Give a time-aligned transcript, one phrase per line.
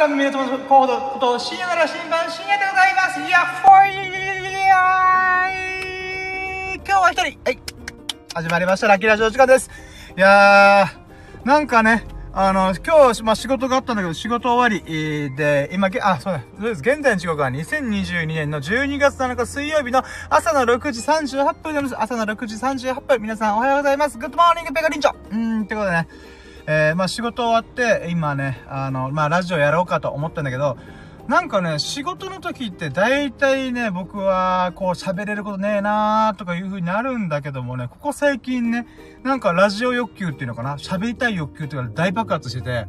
[0.00, 3.90] の耳の友コードこと深夜なら新版深夜でございますいやほい
[6.76, 7.58] 今日は一人はい
[8.32, 9.68] 始まりましたラッキーラジオ時間です
[10.16, 16.80] いやーなんかねあの、今日、まあ、仕事があったんだけど、仕事終わり、で、今、あ、そうだ、そうです。
[16.80, 22.00] 現在の時刻は2022年の12月7日水曜日の朝の6時38分です。
[22.00, 23.20] 朝の6時38分。
[23.20, 24.16] 皆さんおはようございます。
[24.16, 26.06] Good morning ペガリンチョうーん、ってことでね、
[26.66, 30.76] えー、まあ、仕事終わって、今ね、あの、まあ、ラジオやろうかと思ったんだけど、
[31.30, 38.86] なんかね、仕事の時って大体ね、僕はこう喋れることねえなーとかいう風になるんだけどもね、ここ最近ね、
[39.22, 40.76] なんかラジオ欲求っていうのかな？
[40.76, 42.88] 喋りたい欲求っていうのが大爆発してて、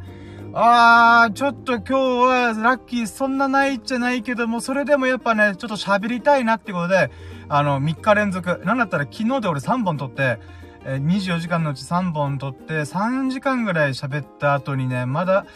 [0.54, 7.12] あー、ちょっと今日はラッキーそんなないじゃないけども、それでもやっぱね、ちょっと喋りたいなってことで、
[7.48, 10.40] あの、3日連続、なんだったら昨日で俺3本撮って、
[10.84, 15.46] え24時間のうち3本撮って、3時間ぐらい喋った後にね、まだ、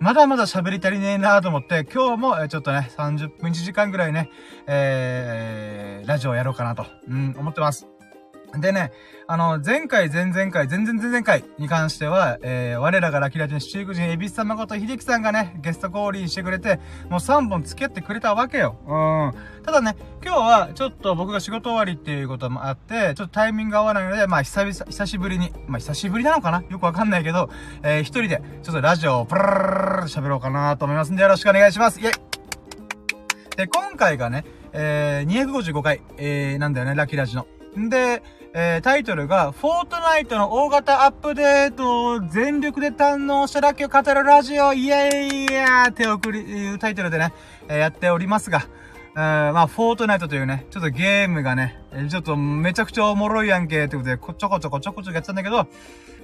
[0.00, 4.30] まだまだ喋り足りねえなと思って、今日も、えちょっとね、30分1時間ぐらいね、
[4.66, 7.91] えー、ラジオやろうかなと、うん、思ってます。
[8.60, 8.92] でね、
[9.26, 18.76] あの、前回、前々回、前々前々回に関しては、えー、我らがラキラジの七福神、エビス様こと秀樹さんがね、ゲスト降臨してくれて、もう3本付き合ってくれたわけよ。
[18.86, 19.62] うん。
[19.62, 26.62] ただね、今日はちょっと僕が仕事終わりっていうこともあって、ちょっとタイミング合わないので、まあ久々、久しぶりに、まあ久しぶりなのかな？
[26.68, 27.48] よくわかんないけど、
[27.82, 29.62] えー、一人で、ちょっとラジオをプルルルル
[30.08, 32.00] 喋ろうかなと思いますんで、よろしくお願いします。
[32.00, 32.12] イェイ
[33.56, 37.46] で、今回がね、えー、255回、えー、なんだよね、ラキラジの。
[37.78, 38.22] んで、
[38.54, 47.32] えー、タイトルが、フォートナイトの大型アップデートを全力で堪能しただけを語るラジオ、イエーイヤー手送り、いうタイトルでね、
[47.68, 48.66] えー、やっておりますが、
[49.14, 55.66] えー、まあ、フォートナイトというね、ちょっとゲームがね、ちょっとめちゃくちゃおもろいやんけ、ってことで、こちょこちょこちょこちょやってたんだけど、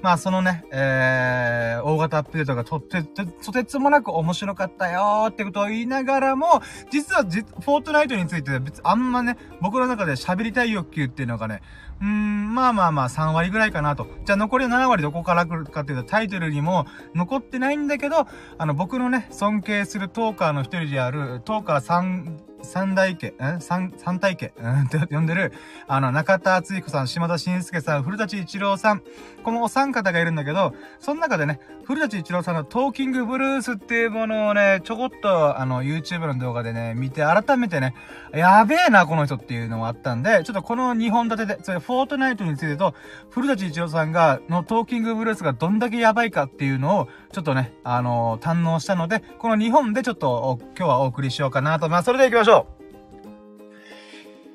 [0.02, 11.62] まあ、そのね、えー、大型アップデートがとって、とてつもなく面白かったよーってことを言いながらも、実はフォートナイトについて別あんまね、僕の中で喋りたい欲求っていうのがね、
[12.00, 14.06] うーん、まあまあまあ3割ぐらいかなと。
[14.24, 23.60] じゃあ残り7割どこから来るかっていうとタイトルにも残ってないんだけど、あの僕のね、尊敬するトーカーの一人である、トーカー3、三大家、ん？
[23.60, 24.80] 三、三大家、うん？
[24.82, 25.52] って呼んでる、
[25.86, 29.02] あの、中田敦彦さん、島田紳介さん、古舘一郎さん、
[29.42, 37.94] このお三方がいるんだけど、その中でね、古舘一郎さんのトーキングブルースっていうものをね、ちょこっと、あの、YouTube の動画でね、見て、改めてね、
[38.32, 42.94] やべえな、この人っていうのがあったんで、ちょっとこの2本立てで、それ、フォートナイトについてと、
[43.30, 52.06] 古舘一郎さんが、のトーキングブルースがどんだけやばいかっていうのを、ちょっとね、あのー、堪能したので、この2本でちょっと、今日はお送りしようかなと思います。
[52.06, 52.77] それで行きましょう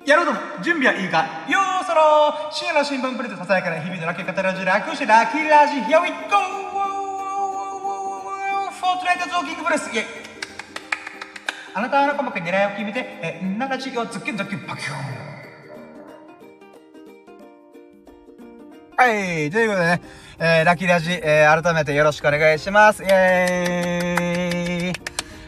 [0.06, 1.46] やろうとも準備はいいか。
[1.47, 6.16] よーそろ深夜の新聞プレゼントささやかな日々のラッキーカタラジ楽してラッキーラジ Here we go!
[8.69, 9.90] フォートナイトゾーキングブレス。
[9.96, 10.06] イェイ。
[11.74, 14.97] あなたの細かい狙いを決めて、え、中地をズッキンズッキンパキューン
[18.96, 20.02] はい、ということでね、
[20.38, 23.03] えー、ラッキーラジ、えー、改めてよろしくお願いします。
[23.03, 24.72] イェーイ。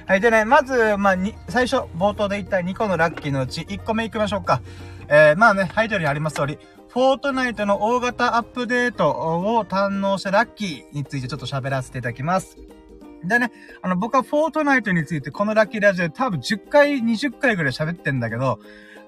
[0.07, 0.21] はい。
[0.21, 4.61] でね、まず、まあ、に、最初、冒頭で言った2個のラッキーのうち1個目行きましょうか。
[5.07, 12.57] えー、まあね、タイトルにあります通り、フォートナイトの大型アップデートを堪能したラッキーについてちょっと喋らせていただきます。
[13.23, 13.51] でね、
[13.81, 18.59] あの、僕はフォートナイトについてこのラッキーラジオで多分10回、20回ぐらい喋ってんだけど、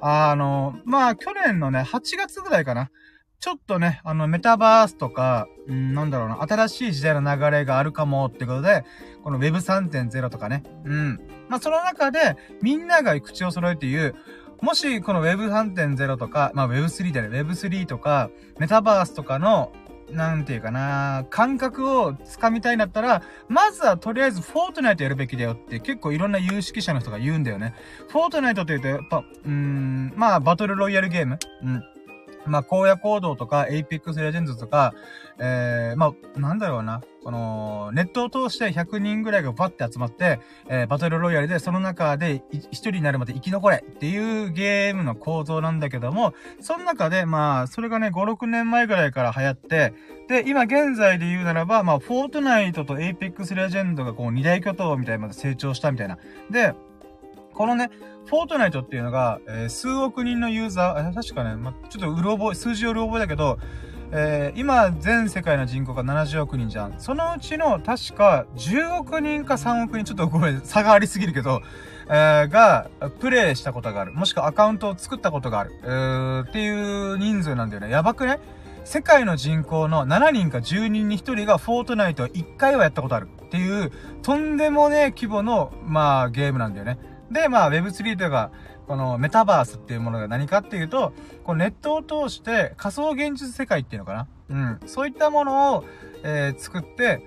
[0.01, 2.89] あの、まあ、去年のね、8月ぐらいかな。
[3.39, 8.83] ちょっとね、あの、メタバースとか、うん、なんだろうな、新しい時代の流れがあるかもってことで、
[9.23, 11.19] この Web3.0 とかね、うん。
[11.47, 14.15] まあ、その中で、みんなが口を揃えて言う、
[14.61, 19.71] もし、この Web3.0 とか、まあ、Web3 だね、Web3 とか、メタバースとかの、
[20.09, 27.75] なんていうかな、感覚をつかみたいんだったら、まずはとりあえずフォートナイトやるべきだよって結構いろんな有識者の人が言うんだよね。
[28.09, 31.37] フォートナイトって言うとやっぱ、うーん、まあバトルロイヤルゲーム？
[31.61, 31.83] うん。
[32.47, 34.93] まあ、荒野行動とか、エイペックスレジェンドとか、
[35.39, 37.01] えー、まあ、なんだろうな。
[37.23, 40.39] この、ネットを通して100人ぐらいがバッて集まって、
[40.69, 42.41] えー、バトルロイヤルでその中で
[42.71, 49.93] 一人になるまで生き残れっていうゲームの構造なんだけども、その中で、まあ、それがね、5、6年前ぐらいから流行って、
[50.29, 56.17] で、今現在で言うならば、まあ、フォートナイトとエイペックスレジェンドがこう二大巨頭みたいまで成長したみたいな。
[56.49, 56.73] で、
[57.53, 57.89] このね、
[58.27, 63.57] フォートナイトっていうのが、えー、数億人のユーザー、確かね、ま、ちょっとうろ覚え、数字をうろ覚えだけど、
[64.11, 66.95] えー、今、全世界の人口が70億人じゃん。
[66.97, 71.61] そのうちの、確か、10億人か3億人、ちょっとごめん、差がありすぎるけど、
[72.09, 72.89] えー、が、
[73.19, 74.11] プレイしたことがある。
[74.13, 75.71] もしくはアカウントを作ったことがある。
[75.83, 77.89] えー、っていう人数なんだよね。
[77.89, 78.39] やばくね？
[78.83, 83.27] 世界の人口の7人か10人に1人がフォートナイトを1回はやったことある。
[83.45, 83.91] っていう、
[84.21, 86.97] とんでもねえ規模の、まあ、ゲームなんだよね。
[87.31, 88.51] で、まあ、Web3 というか、
[88.87, 91.13] このメタバースっていうものが何かっていうと、
[91.43, 94.27] このネットを通して仮想現実世界っていうのかな？
[94.49, 94.79] うん。
[94.85, 95.85] そういったものを、
[96.23, 97.21] えー、作って、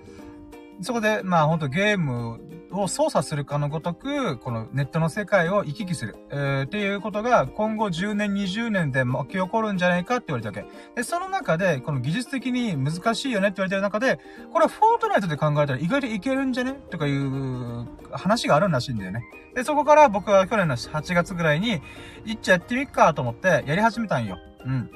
[0.80, 2.40] そこで、まあ、ほんとゲーム
[2.72, 10.70] を操作するかのごとく、このネットの世界を行き来する、えー、っていうことが今後10年、20年で巻き起こるんじゃないかって言われたわけ。
[10.94, 14.18] で、その中で、この技術的に難しいよねって言われてる中で、
[14.52, 16.74] これはフォートナイトで考えたら意外といけるんじゃね？
[16.90, 19.24] とかいう話があるらしいんだよね。
[19.54, 21.80] で、そこから僕は去年の8月ぐらいに、
[22.24, 24.38] いっちゃやってみっかと思ってやり始めたんよ。
[24.64, 24.90] うん。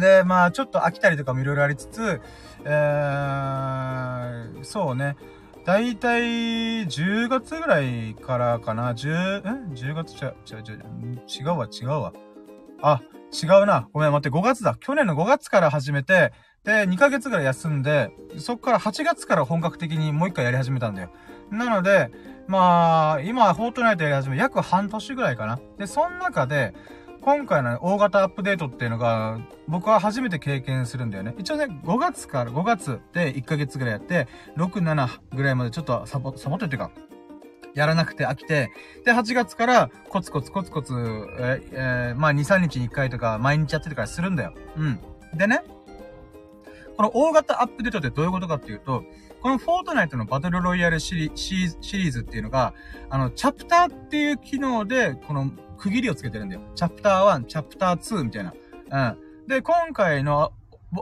[0.00, 2.20] で、まあ、ちょっと飽きたりとかもいろいろありつつ、
[2.64, 5.16] えー、そうね。
[5.66, 8.94] だいたい10月ぐらいからかな。
[8.94, 12.12] 10、ん ?10 月ちゃ、ちゃ、ちゃ、違うわ、違うわ。
[12.80, 13.02] あ、
[13.32, 13.88] 違うな。
[13.92, 14.76] ごめん、待って、5月だ。
[14.78, 16.32] 去年の5月から始めて、
[16.62, 21.10] で、2ヶ月ぐらい休んで、そっから8月から本格的にもう一回やり始めたんだよ。
[21.50, 22.12] なので、
[22.46, 25.58] まあ、今、フォートナイトやり始め、約半年ぐらいかな。
[25.78, 26.74] で、その中で、
[27.26, 31.34] 今回の大型アップデートっていうのが、僕は初めて経験するんだよね。
[31.38, 36.92] 一応ね、5月から、5月で1ヶ月ぐらいやって、6、7ぐらいまでちょっとサボ、サボってっていうか、
[37.74, 38.70] やらなくて飽きて、
[39.04, 40.94] で、8月からコツコツコツコツ、
[41.40, 44.54] ええー、まあ2、3日に1回とか毎日やってるからするんだよ。
[44.76, 45.00] うん。
[45.34, 45.64] でね、
[46.96, 49.02] この大型アップデートってどういうことかっていうと、
[49.42, 52.72] このフォートナイトのバトルロイヤルシリシリーズっていうのが、
[53.10, 56.62] あの、チャプターっていう機能で、この区切りをつけてるんだよ。
[56.74, 58.54] チャプター1、チャプター2みたいな。
[58.90, 59.48] うん。
[59.48, 60.52] で、今回の、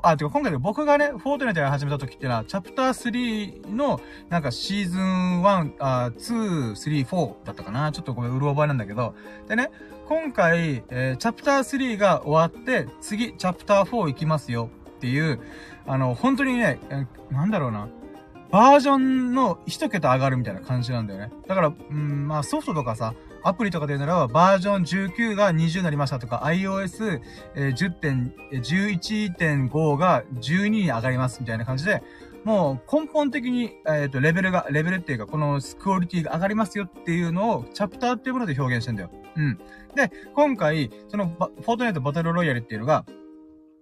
[0.03, 7.93] あ、てか今回で僕がね、フォートネットや始めた時ってのは、チャプター3の、なんかシーズン1、あ2、3、4だったかな。
[7.93, 9.15] ちょっとごめん、うる覚えなんだけど。
[9.49, 9.71] でね、
[10.09, 15.41] 今回、えー、チャプター3が終わって、次、チャプター4行きますよっていう、
[15.87, 17.89] あの、本当にね、えなんだろうな。
[18.51, 21.33] バージョンの一桁上がるみたいな感じなんだよね。
[21.47, 27.21] だから、うん、まあソフトとかさ、アプリとかで言うならば、バージョン19が20になりましたとか、iOS、
[27.55, 27.77] えー、
[28.63, 32.03] 10.11.5が12に上がりますみたいな感じで、
[32.45, 39.11] もう根本的に、えっ、ー、と、レベルが、レベルっていうか、このクオリティが上がりますよっていうのを、チャプターっていうもので表現してんだよ。
[39.37, 39.59] うん。
[39.95, 43.07] で、今回、その、フォートナイトバトルロイヤルっていうのが、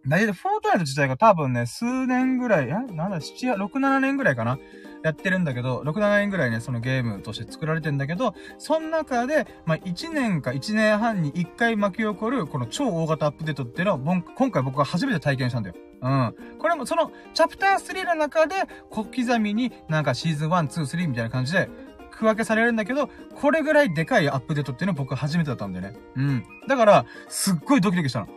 [0.06, 4.58] 大体フォートナイト自体が多分ね、数年ぐらい、えなんだ、7、6、7年ぐらいかな
[5.02, 15.76] やってるんだけど、6、7年ぐらいね、そのゲームとして作られてんだけど、その中で、まあ、1年か1年半に1回巻き起こる、この超大型アップデートっていうのを、今回僕は初めて体験したんだよ。
[16.02, 16.34] うん。
[16.58, 18.56] これも、その、チャプター3の中で、
[18.90, 21.68] 小刻みになんかシーズン1、2、3みたいな感じで、
[22.10, 23.08] 区分けされるんだけど、
[23.40, 25.96] これぐらいでかいアップデートっていうのは僕初めてだったんだよね。
[26.16, 26.44] うん。
[26.68, 28.28] だから、すっごいドキドキしたの。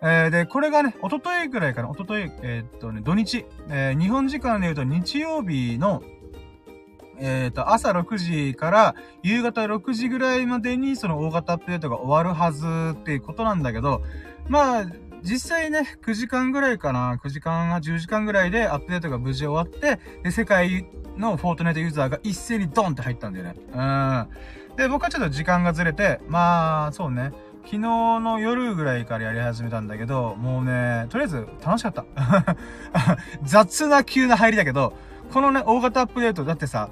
[0.00, 6.02] えー、で、これがね、おとといぐらいかな、おととい、えー、っとね、土日、えー、日本時間で言うと日曜日の、
[7.20, 14.02] えっ、と、朝6時から夕方6時ぐらいまでにその大型アップデートが終わるはずっていうことなんだけど、
[14.48, 14.86] まあ、
[15.22, 20.86] 実際ね、9時間ぐらいかな、9時間、10時間ぐらいでアップデートが無事終わって、で、世界
[21.16, 23.54] のフォートナイトユーザーが一斉にドンって入ったんだよね。
[23.56, 24.76] うん。
[24.76, 27.32] で、僕はちょっと時間がずれて、まあ、そうね。
[27.68, 32.06] 昨日の夜ぐらいからやり始めたんだけど、もうね、とりあえず楽しかった。
[33.44, 34.94] 雑な急な入りだけど、
[35.30, 36.88] このね、大型アップデート、だってさ、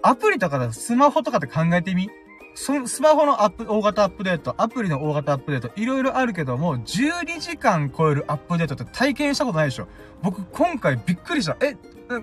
[0.00, 2.08] アプリとかだ、スマホとかで考えてみ？
[2.54, 9.88] そスマホのアップ、大型アップデート、アプリの大型アップデート、いろいろあるけども、12時間超えるアップデートって体験したことないでしょ
[10.22, 11.56] 僕、今回びっくりした。
[11.60, 11.76] え、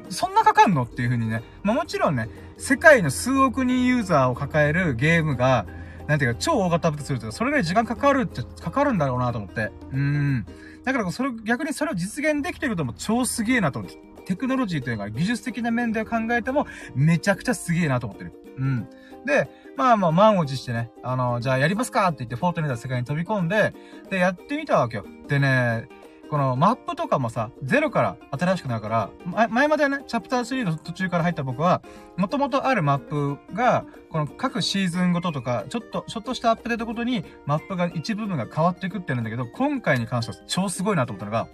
[0.09, 0.83] そんなかかんの？
[0.83, 1.43] っていう風にね。
[1.63, 5.65] まあもちろんね、世界の数億人ユーザーを抱えるゲームが、
[6.07, 9.71] なんていうか、超大型アップデートすると、それぐらい時間かかるって、かかるんだろうなと思って。
[9.91, 10.45] うん。
[10.83, 13.97] だから、それ、逆にそれを実現できてるとも超すげえなと思って。
[14.25, 18.33] テクノロジーというか、技術的な面で考えても、めちゃくちゃすげえなと思ってる。
[18.57, 18.89] うん。
[19.25, 23.73] で、まあまあ、満を持してね、あの、じゃあやりますかって言って、フォートネータ世界に飛び込んで、
[24.09, 25.05] で、やってみたわけよ。
[25.27, 25.87] でね、
[26.29, 31.81] このマップとかもさ、ゼロから新しくなるから、前までね、チャプター3の途中から入った僕は、
[32.17, 41.47] もともとあるマップが、この各シーズンごととか、ちょっと、ちょっとしたアップデートごとに、マップが一部分が変わっていくってるんだけど、今回に関しては超すごいなと思ったのが、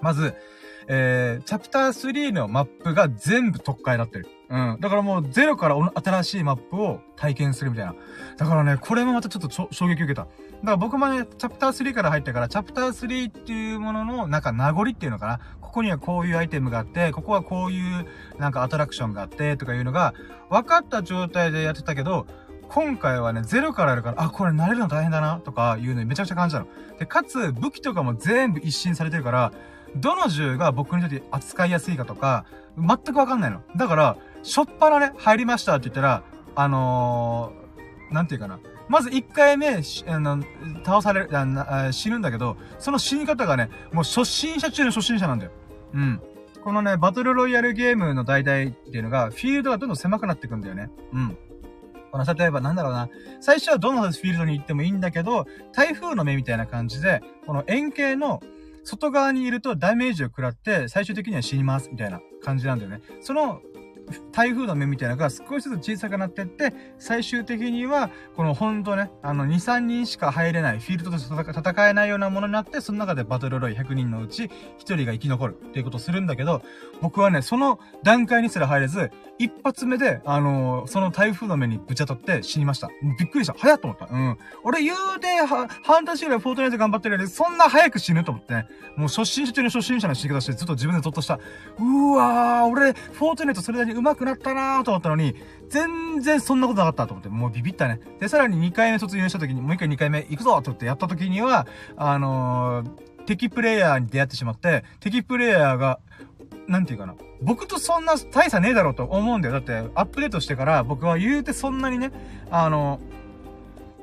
[0.00, 0.34] まず、
[0.88, 4.28] えー、チャプター3のマップが全部特化になってる。
[4.50, 4.76] うん。
[4.80, 7.94] だからもうゼロから新しいマップを体験するみたいな。
[8.36, 10.22] だからね、これもまたちょっと衝撃受けた。
[10.22, 10.30] だか
[10.62, 15.40] ら僕もね、チャプター3から入ったから、チャプター3っていうものの、なんか名残っていうのかな。
[15.60, 18.06] ここにはこういうアイテムがあって、ここはこういう、
[18.38, 20.14] なんかアトラクションがあって、とかいうのが、
[20.50, 22.26] 分かった状態でやってたけど、
[22.68, 26.66] 今回はね、ゼロからやるから、あ、これ慣れるの大変だな、とかいうのにめちゃくちゃ感じたの。
[26.98, 29.52] で、かつ、武器とかも全部一新されてるから、
[29.96, 32.46] どの銃が僕にとって扱いやすいかとか、
[32.76, 33.62] 全くわかんないの。
[33.76, 36.22] だから、しょっぱなね、入りましたって言ったら、
[36.56, 38.58] あのー、なんていうかな。
[38.88, 40.42] まず1回目、あの、
[40.84, 45.52] 倒されるあ、死ぬんだけど、その死に方がね、もう初心者中の初心者なんだよ。
[45.94, 46.20] うん。
[46.62, 50.90] このね、バトルロイヤルゲームの代々っていうのが、フィールドがどんどん狭くなっていくんだよね。
[51.12, 51.38] うん。
[52.12, 53.08] この、例えばなんだろうな。
[53.40, 58.40] 最初はどのフィールドに行ってもいいんだけど、台風の目みたいな感じで、この円形の
[58.84, 63.00] 外側にいるとダメージを食らって、最終的には死にます、みたいな感じなんだよね。
[63.20, 63.60] その
[64.32, 76.62] 台風の目みたいなのが少しずつ小さくなってって、最終的には、このほんとね、あの、2、3人しか入れない、フィールドとして戦えないようなものになって、その中でバトルロイ100人のうち1人が生き残るっていうことをするんだけど、
[77.00, 82.88] 僕はね、その段階にすら入れず、一発目で、あのー、その台風の目にぶち当たって死にました。
[83.18, 83.54] びっくりした。
[83.58, 84.06] 早っと思った。
[84.06, 84.38] うん。
[84.62, 88.66] 俺言うて、は、半年ぐらいフォートナイト頑張ってるより、そんな早く死ぬと思ってね。
[88.96, 91.40] もう初心者中の初心者の死に方して、ずっと自分でゾッとした。
[91.78, 95.34] うわー、俺、フォートナイトそれなりに上手くなったなーと思ったのに、
[95.68, 98.00] 全然そんなことなかったと思って、もうビビったね。
[98.20, 105.98] で、さらに2回目卒業した時に、もう一回2回目行くぞと思ってやった時には、あのー、敵プレイヤーに出会ってしまって、敵プレイヤーが、
[106.66, 107.14] なんていうかな。
[107.42, 109.54] 僕とそんな大差ねえだろうと思うんだよ。
[109.54, 112.12] だって、アップデートしてから僕は言うてそんなにね、
[112.50, 113.00] あの、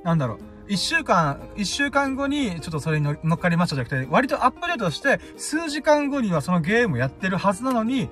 [0.03, 0.39] なんだろう。
[0.67, 8.09] 一週間、一週間後にちょっとそれに乗っかりましたじゃなくて、割とアップデートして、数時間後にはそのゲームやってるはずなのに、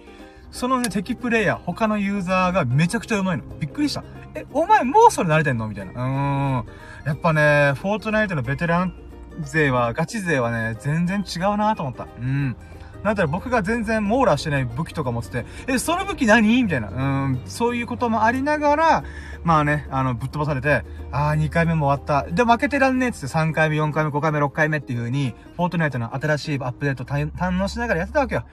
[0.51, 3.59] そのね、敵プレイヤー、他のユーザーがめちゃくちゃ上手いの。
[3.59, 4.03] びっくりした。
[4.35, 5.67] え、お前もうそれ慣れてんの？
[5.67, 5.91] みたいな。
[5.91, 6.65] うーん。
[7.05, 8.93] やっぱね、フォートナイトのベテラン
[9.41, 12.07] 勢は、ガチ勢はね、全然違うなと思った。
[12.19, 12.55] うん。
[13.03, 16.63] なんだろ、僕が全然網羅してない武器とか持ってて、え、その武器何？
[16.63, 16.89] みたいな。
[16.89, 19.03] うん、そういうこともありながら、
[19.43, 22.29] まあね、あの、ぶっ飛ばされて、ああ、2回目も終わった。
[22.29, 28.43] で、負けてらんねえっつって3回目、4回目、5回目、6回目っていう風に、フォートナイトの新しいアップデート堪能しながらやってたわけよ。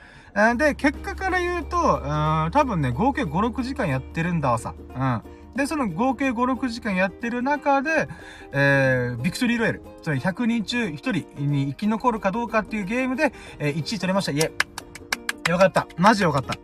[0.56, 4.74] で、結果から言うと、うん、多分ね、合計5、6時間やってるんだわさ。
[4.94, 5.22] うん。
[5.56, 8.06] で、その合計5、6時間やってる中で、
[8.52, 9.82] えー、ビクトリーロイル。
[10.02, 11.12] つまり100人中1人
[11.42, 14.32] に生き残るかどうかっていうゲームで、えー、1位取れました。
[14.32, 14.52] いえ。
[15.48, 15.86] よかった。
[15.96, 16.54] マジよかった。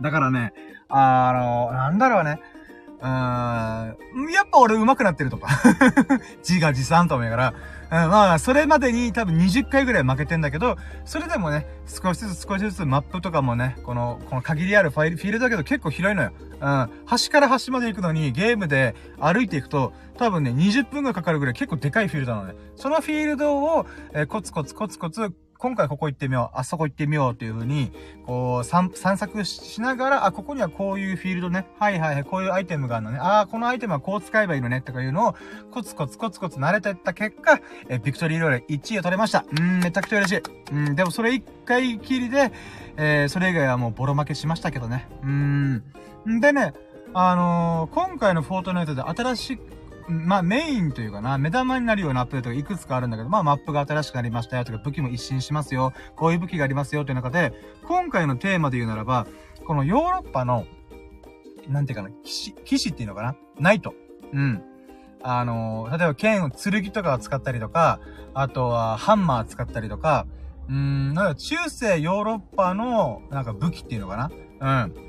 [0.00, 0.52] だからね、
[0.88, 2.40] あの、なんだろうね。
[3.00, 5.48] うん、やっぱ俺上手くなってるとか。
[6.46, 7.54] 自画自賛と思いなが
[7.90, 16.32] ら、うん、まあ、それまでに多分20回ぐらい負けてんだけど、それでもね、少しずつ少しずつマップとかもね、この、この限りあるファイル、フィールドだけど結構広いのよ。
[16.60, 16.90] うん。
[17.06, 22.54] 端から端まで行くのにゲームで歩いていくと、多分ね、20分ぐらいかかるぐらい結構でかいフィールドなのね。
[22.76, 27.90] そのフィールドを、えー、コツコツコツコツ今回ここ行ってみよう、あそこ行ってみようっていう風に、
[28.24, 31.66] こう、散策しながら、あ、ここにはこういうフィールドね。
[31.80, 33.18] はいはいはい、こういうアイテムがあるのね。
[33.18, 34.82] ああ、このアイテムはこう使えばいいのね。
[34.82, 35.34] とかいうのを、
[35.72, 39.44] コツコツコツコツ慣れてった結果、えビクトリーローレ1位を取れました。
[39.58, 40.42] うん、めちゃくちゃ嬉しい。
[40.72, 42.52] うん、でもそれ1回きりで、
[42.96, 45.08] えー、それ以外はもうボロ負けしましたけどね。
[45.24, 45.82] うん。
[46.40, 46.72] でね、
[47.14, 49.58] あのー、今回のフォートナイトで新し
[50.08, 57.52] まあメインというかな、目玉になるようなアップデートがいくつかあるんだけど、まあマップが新しくなりましたよとか、武器も一新しますよ、こういう武器がありますよという中で、
[57.86, 59.26] 今回のテーマで言うならば、
[59.66, 60.64] このヨーロッパの、
[61.68, 63.94] なんていうかな、騎士、騎士っていうのかなナイト。
[64.32, 64.62] うん。
[65.22, 68.00] あの、例えば剣を、剣とかを使ったりとか、
[68.34, 70.26] あとはハンマー使ったりとか、
[70.68, 74.30] うん、なんか中世ヨーロッパの、なんか武器っていうのかな
[74.84, 75.07] うん。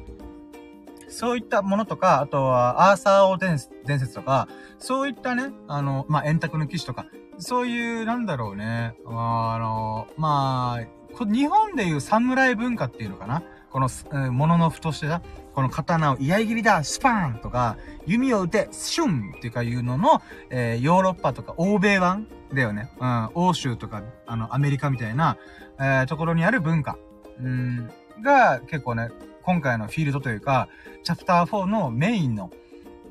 [1.10, 4.48] そういったものとか、あとはアーサー王伝説とか、
[4.78, 7.06] そういったね、あの、まあ、円卓の騎士とか、
[7.38, 15.22] そういう、なんだろうね、あの、まあ、日本でいう侍文化っていうのかなこの、えー、物のふとしてさ、
[15.54, 22.92] この刀を居合切りだ、スパーンとか、弓を撃て、シュンっていうかいうのの、えー、ヨーロッパとか欧米版だよね。
[23.00, 25.38] うん、欧州とか、あの、アメリカみたいな、
[25.80, 26.98] えー、ところにある文化、
[27.40, 27.90] うん、
[28.22, 29.10] が結構ね、
[29.50, 30.70] 今回のフィールドというか、
[31.04, 32.52] チャプター4のメインの、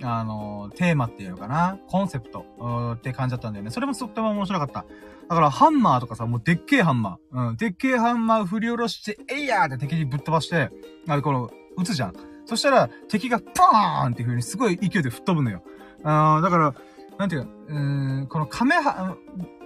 [0.04, 3.72] あの、テーマっていうのかなコンセプト、って感じだったんだよね。
[3.72, 4.84] それもとっても面白かった。
[5.28, 7.48] だから、ハンマーとかさ、もうでっけえハンマー。
[7.48, 7.56] うん。
[7.56, 10.70] でっけえハンマー振り下ろして、えいやーって敵にぶっ飛ばして、
[11.08, 12.12] あこの、撃つじゃん。
[12.46, 15.64] そしたら、敵がパーンっていう風にすごい勢いで吹っ飛ぶのよ。
[16.04, 16.74] あだから、
[17.18, 19.16] なんていうか、うーん、このカメハ、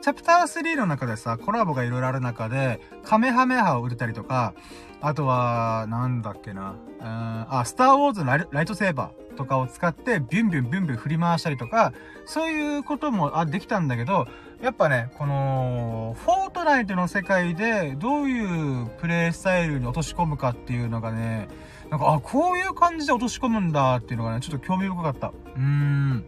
[0.01, 4.55] チャプター3の中でさ、コラボがいろいろある中で、カメハメハを売れたりとか、
[5.03, 6.77] あとは、なんだっけな。
[7.01, 11.93] うん、あ、スターウォーズのライトセーバーとかを使って、ビュンビュンビュンビュン振り回したりとか、
[12.25, 14.27] そういうことも、あ、できたんだけど、
[14.63, 21.49] やっぱね、この、フォートナイトの世界で、どういうプレイスタイルに落とし込むかっていうのがね、
[21.91, 25.29] なんか、あ、こういう感じで落とし込むんだっていうのがね、ちょっと興味深かった。
[25.29, 26.25] うーん。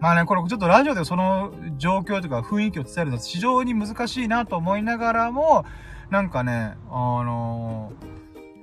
[0.00, 5.64] まあね、これちょっとラジオでその状況とか雰囲気を伝えるのは非常に難しいなと思いながらも、
[6.08, 7.92] なんかね、あの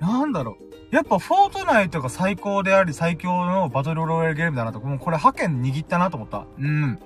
[0.00, 6.46] なんだろうやっぱフォートナイトが最高であり最強のバトルロイヤルゲームだなと、もうこれ覇権握ったなと思った。
[6.58, 6.98] うん。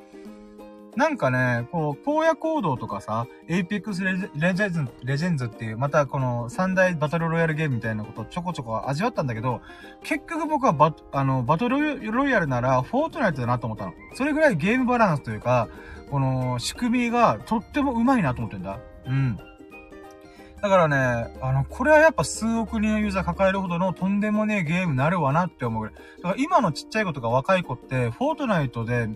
[0.96, 9.62] なんかね、こう、荒野行動とかさ、エイペックスレジェンズ、レジェンズっていう、またこの三大バトルロイヤルゲームみたいなことをちょこちょこ味わったんだけど、
[10.02, 13.94] 結局僕はバあの、バトルロイヤルなら、フォートナイトだなと思ったの。
[14.14, 15.68] それぐらいゲームバランスというか、
[16.10, 18.78] この仕組みがとっても上手いなと思ってんだ。
[19.06, 19.38] うん。
[20.62, 25.86] だからね、あの、これはやっぱ数億人のユーザー抱えるほどのとんでもねえゲームになるわなって思う。
[25.86, 25.90] だ
[26.22, 29.08] から今のちっちゃい子とか若い子って、フォートナイトで、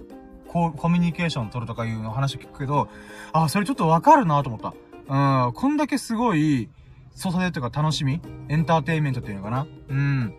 [0.47, 2.89] コミュニケーション取るとかいうの話聞くけど、
[3.33, 4.75] あ、それちょっとわかるなと思った。
[5.09, 6.69] うん、こんだけすごい、
[7.15, 10.35] 操作性というか楽しみエンターテインメントっていうのかなうん。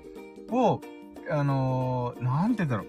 [0.51, 0.81] を、
[1.29, 2.87] あのー、なんて言うんだろう。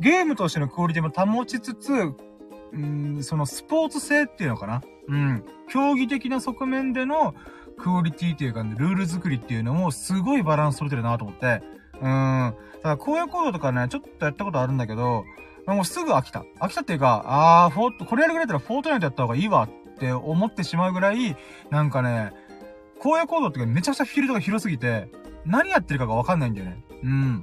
[0.00, 1.92] ゲームとしてのクオリティも保ちつつ、
[2.72, 5.44] うん、そのスポーツ性っていうのかなうん。
[5.70, 7.34] 競技的な側面での
[7.78, 11.62] クオリティっていうか、ねルール作りっていうのもすごいバランス取れてるなと思って。
[11.94, 12.00] うん。
[12.00, 15.24] だから、荒野行動とかね、ちょっとやったことあるんだけど、
[15.66, 16.44] もうすぐ飽きた。
[16.60, 21.36] 飽きたっていうか、あー、フォート、これやるぐらいだったらフォートナイトやった方がいいわって思ってしまうぐらい、
[21.70, 22.32] なんかね、
[23.04, 25.08] 荒野行動ってめちゃくちゃフィールドが広すぎて、
[25.44, 26.84] 何やってるかがわかんないんだよね。
[27.02, 27.42] うん。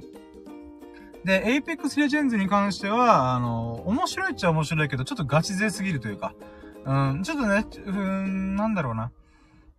[1.24, 6.34] で、Apex Legends に関しては、あの、面白いっちゃ面白いけど、ちょっとガチ勢すぎるというか、
[6.84, 9.12] うん、ちょっとね、うん、なんだろうな。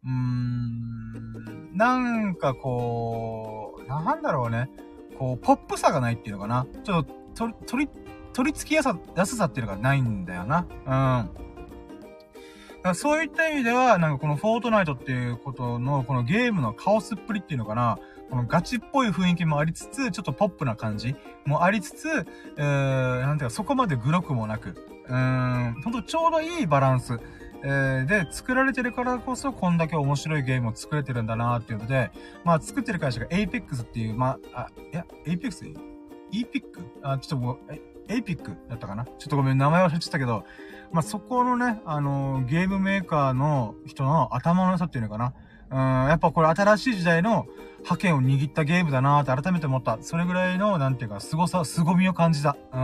[0.04, 4.70] うーん、なんかこう、なんだろうね。
[5.18, 6.68] こう、ポップさがないっていうのかな。
[6.84, 7.92] ちょっと、と、取り、
[8.34, 10.66] 取り付きやさ、安さっていうのがないんだよな。
[12.86, 12.96] うん。
[12.96, 18.00] そういった意味では、なんかこのフォートナイトっていうことの、このゲームのカオスっぷりっていうのかな、
[18.32, 22.08] このガチっぽい雰囲気もありつつ、ちょっとポップな感じもありつつ、
[22.58, 24.70] えー、なんていうか、そこまでグロくもなく、
[25.08, 27.20] うーん、ほんとちょうどいいバランス。
[27.64, 32.10] えー、で、作られてるからこそ、こんだけ面白いゲームを作れてるんだなっていうので、
[32.44, 35.76] まあ、作ってる会社が Apex っていう、まあ、あ、いや、Apex?
[36.32, 36.64] EPIC?
[37.04, 39.06] あ、ちょっともう、え、エイピックだったかな？
[39.06, 40.44] ちょっとごめん、名前忘れちゃったけど、
[40.92, 45.34] まあ、そこのね、あのー、ゲームメーカーの人の頭の良さっていうのかな？
[45.72, 47.48] うん、やっぱこれ新しい時代の
[47.86, 49.98] 覇権を握ったゲームだなーって改めて思った。
[50.02, 52.58] それぐらいの、なんていうか、凄さ、凄みを感じた。
[52.74, 52.80] うん。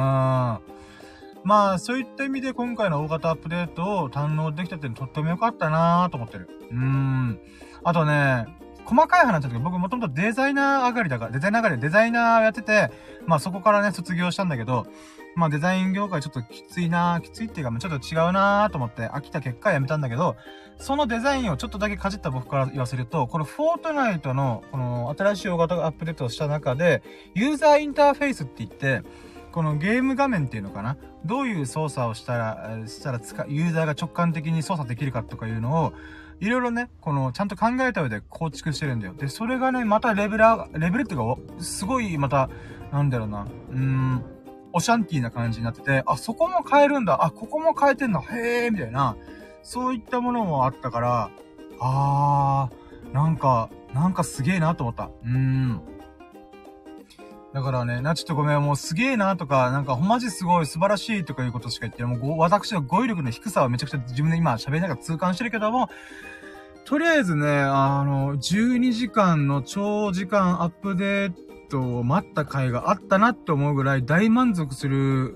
[1.44, 6.50] まあ、そういった意味で今回の大型アップデートを堪能できたってとっても良かったなーと思ってる。
[6.72, 7.40] うん。
[7.84, 8.46] あとね、
[8.88, 12.90] 細かい話だけど、僕もともとデザイナー上がりだから、デザイナー上がりでデザイナーやってて、
[13.26, 14.88] まあそこからね、卒業したんだけど、
[15.36, 20.38] まあデザイン業界ちょっときついなきついっていうか、ちょっと違うなと思って飽きた結果やめたんだけど、
[20.78, 27.04] そのデザインをちょっとだけかじった僕から言わせると、このフォートナイトの、この新しい大型アップデートをした中で、
[27.36, 29.02] ユーザーインターフェースって言って、
[29.52, 35.94] このゲーム画面っていうのかなどういう操作をしたら、したら使、ユーザーが直感的に操作できるかとかいうのを、
[36.40, 39.14] いろいろね、この、ちゃんと考えた上で構築してるんだよ。
[39.14, 42.50] で、それがね、またレベル、レベルっていうか、すごい、また、
[42.92, 44.24] なんだろうな、うーん、
[44.74, 49.16] オシャンティーな感じになってて、あ、そこも変えるんだ、あ、ここも変えてんだ、へえ、みたいな、
[49.64, 51.30] そういったものもあったから、
[51.80, 55.06] あー、なんか、なんかすげえなと思った。
[55.06, 55.82] うーん。
[57.54, 65.90] だからね、な、ちょっとごめん、もうすげえなとか、なんかほんまじすごい素晴らしいとかいうことしか言ってもう、私の語彙力の低さはめちゃくちゃ自分で今喋りながら痛感してるけども、
[66.86, 71.34] とりあえずね、あの、12時間の長時間アップデー
[71.70, 75.34] トを待った回があったなって思うぐらい大満足する、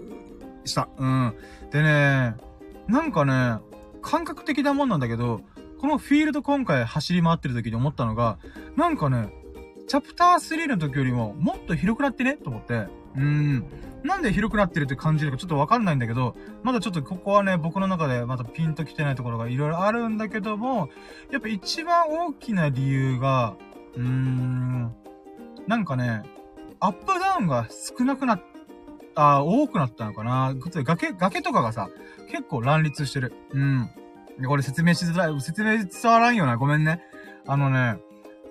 [0.63, 0.89] した。
[0.97, 1.33] うん。
[1.71, 2.35] でね、
[2.87, 3.57] なんかね、
[4.01, 5.41] 感覚的なもんなんだけど、
[5.79, 8.37] このフィールド今回走り回ってる時に思ったのが、
[8.75, 9.33] なんかね、
[9.87, 12.37] チャプター3の時よりももっと広くなってね？
[12.37, 12.73] と思って。
[12.73, 13.65] うーん。
[14.03, 20.89] なんで広くなってるって感じるかちょっとわかんないんだけど、まだちょっとここはね、僕の中でまたピンと来てないところがいろいろあるんだけども、
[21.31, 23.55] やっぱ一番大きな理由が、
[23.95, 24.95] うーん、
[25.67, 26.23] なんかね、
[26.79, 28.43] アップダウンが少なくなっ
[29.13, 31.89] あ多くなったのかな崖、崖とかがさ、
[32.29, 33.33] 結構乱立してる。
[33.51, 33.89] うん。
[34.47, 36.57] これ説明しづらい、説明伝わらんよな。
[36.57, 37.01] ごめんね。
[37.45, 37.97] あのね、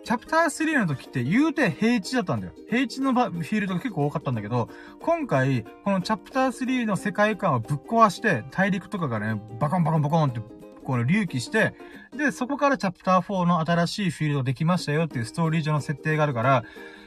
[0.02, 2.52] チャプター3の時って言うて平地だったんだよ。
[2.68, 4.68] 平地のフィールドが結構多かったんだけど、
[5.00, 10.40] 今回、このチャプター3の世界観をぶっ壊して、大陸とかがね、バコンバコンバコンって、
[10.84, 11.74] この隆起して、
[12.16, 16.64] で、そこからチャプター4の新しいフィールドできましたよっていうストーリー上の設定があるから、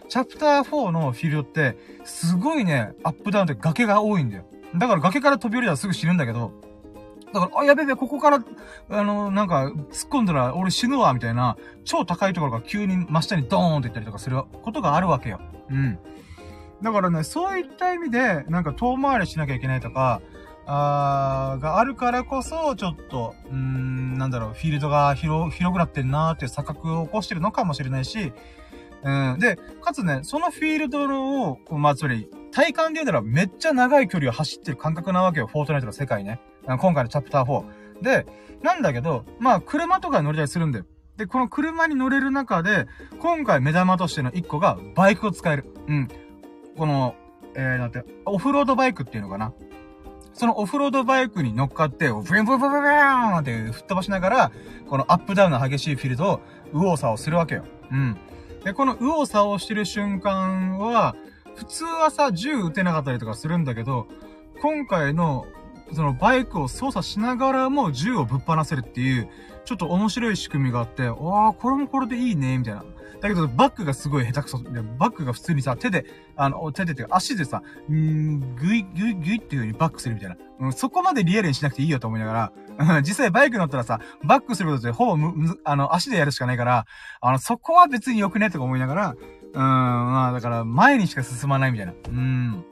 [0.07, 4.45] チャプター4のフィールドって、すごいね、アップダウンって崖が多いんだよ。
[4.75, 6.51] だから崖から飛び降りたらすぐ死ぬんだけど、
[7.33, 8.43] だから、あ、やべべ、ここから、
[8.89, 15.41] あの、なんか、突っ込んだら俺死ぬわ、みたいな、超高いところが急に真下にドーンっていったりとかすることがあるわけよ。
[15.69, 15.99] うん。
[16.83, 20.21] だからね、そういった意味で、なんか遠回りしなきゃいけないとか、
[20.65, 28.31] あーがあるからこそ、ちょっと、うーん、なんだろう、フィールドが広、広くなってんなーっていう錯覚を起こしてるのかもしれないし、
[29.03, 29.39] うん。
[29.39, 31.03] で、かつね、そのフィールド
[31.49, 36.39] を、こうまあ、つまり、体感で言うならめっちゃ長い距離を走ってる感覚なわけよ、フォートナイトの世界ね。
[36.65, 38.01] 今回のチャプター4。
[38.01, 38.25] で、
[38.61, 40.85] なんだけど、まあ、車とか乗りたりするんだよ。
[41.17, 42.87] で、この車に乗れる中で、
[43.19, 45.65] 今回目玉としての一個が、バイクを使える。
[45.87, 46.07] うん。
[46.77, 47.15] この、
[47.55, 49.53] えー、なんて、オフロードバイクっていうのかな。
[50.33, 54.51] そのオフロードバイクに乗っかって、ブンブンブンブンブンって吹っ飛ばしながら、
[54.89, 56.41] このアップダウンの激しいフィールドを、
[56.73, 57.65] 右往左往するわけよ。
[57.91, 58.17] うん。
[58.63, 61.15] で、この右往左往してる瞬間は、
[61.55, 64.07] 普通はさ、銃撃てなかったりとかするんだけど、
[64.61, 65.45] 今回の、
[65.93, 69.29] そのバイクを操作しながらも銃をぶっ放せるっていう、
[69.65, 72.83] ちょっと面白い仕組みがあって、わあこれもこれでいいね、みたいな。
[73.21, 74.61] だけど、バックがすごい下手くそ。
[74.61, 80.35] で、バックが普通にさ、手で、あの、手でって足でさ、んー、ぐい、ぐい、ぐいっていう風にバックするみたいな。
[80.59, 86.85] うん、そこまでリアルにしなくていいよと思いながら、実際バイク乗ったらさ、バックすることでほぼむ、あの、足でやるしかないから、
[87.21, 89.15] あの、そこは別に良くねとか思いながら、
[89.53, 91.93] うん、まあ、だから前にしか進まないみたいな。
[91.93, 92.65] うん。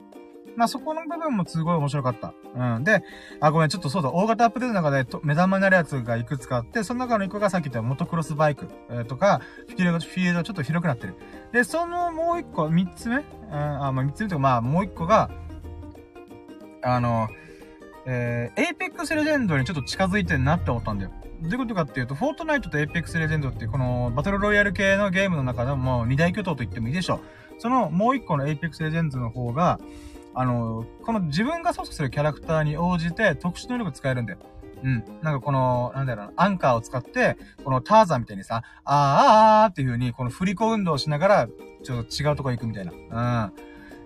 [0.56, 2.34] まあそこの部分もすごい面白かった。
[2.54, 2.84] うん。
[2.84, 3.02] で、
[3.40, 11.16] あ、ごめん、ちょっとそうだ、大型アップデートの中で目玉になるやつがいくつかあって、その中の一個がさっき言ったモトクロスバイク、えー、とか、フィールド、フィールドちょっと広くなってる。
[11.52, 15.30] で、そのもう一個、三つ目、うん、あ、まあ三つ目とか、まあもう一個が、
[16.82, 17.28] あの、
[18.04, 21.12] えー、エイペックスレジェンドにちょっと近づいてんなって思ったんだよ。
[21.42, 27.20] どういうことかっていうと、フォートナイトとエイペックスレジェンドっていうこのバトルロイヤル系のゲームの中でももう二大巨頭と言ってもいいでしょう。
[27.58, 29.80] そのもう一個のエイペックスレジェンドの方が、
[30.34, 34.38] あの、この自分が操作するキャラクターに応じて特殊能力使えるんだよ。
[34.82, 35.04] うん。
[35.22, 41.48] なんかこの、なんだろうな、アンカーを使って、このターザンみたいにさ、あーあーあっていう風に、この振り子運動をしながら、
[41.82, 42.92] ちょっと違うとこ行くみたいな。
[42.92, 43.52] うん。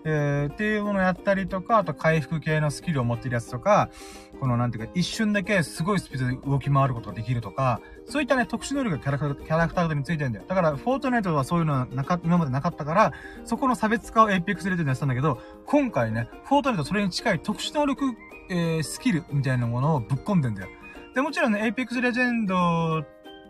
[0.08, 3.90] えー、っていうものをやったりとか、あと回復系のスキルを持ってるやつとか、
[4.38, 10.44] このなんていうか、一瞬だけすごいスピードで動き回ることができるとか、そういったね、特殊能力がキャラクター、キャラクターについてるんだよ。
[10.46, 13.12] だから、フォートナイトはそういうのはなか、今までなかったから、
[13.44, 18.04] そこの差別化をエイペックスレジェンドやったんだけど、今回ね、フォートナイトそれに近い特殊能力、
[18.48, 20.68] えー、スキルみたいなものをぶっ込んでんだよ。
[21.14, 23.02] で、もちろんね、エイペックスレジェンド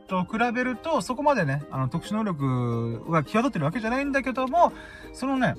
[0.08, 4.72] と比べると、そこまでね、あの、特殊能力が際立ってるわけじゃないんだけども、
[5.12, 5.54] そのね、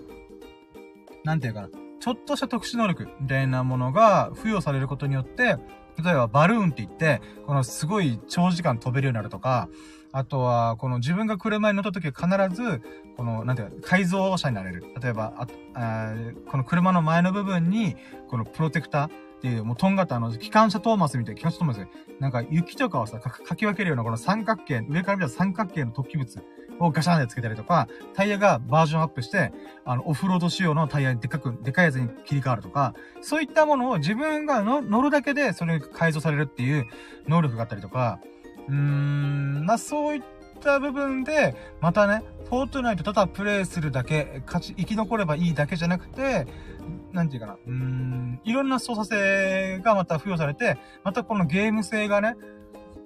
[1.23, 5.57] なんていうかな、ちょっとした特殊能力みたいなものが付与されることによって、
[6.03, 9.69] 例えばバルーンって言って、このすごい長時間飛べるようになるとか、
[10.11, 12.81] あとは、この自分が車に乗った時は必ず、
[13.17, 14.85] この、なんていうか、改造車になれる。
[15.01, 16.13] 例えば、ああ
[16.49, 17.95] この車の前の部分に、
[18.29, 21.87] このプロテクターっていう、もうとんがったあの、機関車トーマスみたいな、機関車トーマス
[22.19, 26.41] なんか雪とかをさ、かき分けるようなこの三角形、上から見た三角形の突起物
[26.79, 29.51] をガシャンでつけたりとか、タイヤがバージョンアップして、
[29.85, 36.87] あの、オフロード仕様のタイヤにでかく、でかいやつに切り替わるとか、そういったものを自分が乗るだけでそれが改造されるっていう
[37.27, 38.19] 能力があったりとか、
[38.67, 40.21] うーん、まあ、そういっ
[40.61, 46.47] た部分で、またね、フォートナイトただプレイするだけ、勝ち、生き残ればいいだけじゃなくて、
[47.11, 52.35] なんていうかな、うーん、いろんな操作性がまた付与されて、またこのゲーム性がね、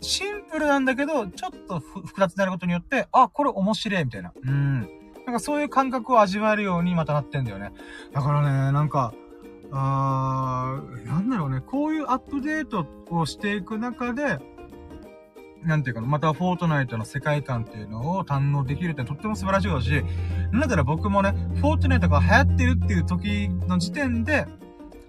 [0.02, 4.34] シンプルなんだけど、ちょっと複雑になることによって、あ、これ面白いみたいな。
[4.44, 4.82] うん。
[5.26, 7.72] なんかそういう感覚を味わえるようにまたなってんだよね。
[8.12, 9.14] だからね、なんか、
[9.72, 14.40] あー、なんだろうね、こういうアップデートをしていく中で、
[15.64, 20.04] なんていうか、またフォートナイトの世界観っていうのを堪能できるってとっても素晴らしいだし、
[20.52, 24.48] なんだったら僕もね、フォートナイトが流行ってるっていう時の時点で、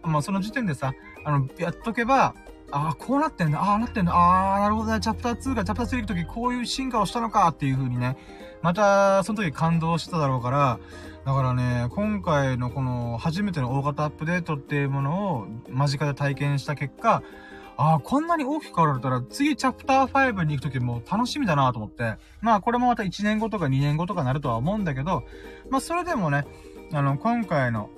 [0.03, 0.93] まあその時点でさ、
[1.25, 2.35] あの、やっとけば、
[2.73, 8.17] ああ、こうなってんだ、ああ、なってんだ、ああ、なるほどね、チャプター2がチャプター3行くときこういう進化をしたのかっていう風にね、
[8.63, 10.79] また、その時感動してただろうから、
[11.25, 17.23] だからね、今回のこの初めての大型アップデートっていうものを間近で体験した結果、
[17.77, 22.17] ああ、こんなに大きく変わられたら、次チャプター5に行くときも楽しみだなと思って。
[22.41, 25.25] まあ、これもまた1年後とか2年後とかなるとは思うんだけど、
[25.71, 26.47] まあ、それでもね、
[26.93, 27.91] あの、今回の、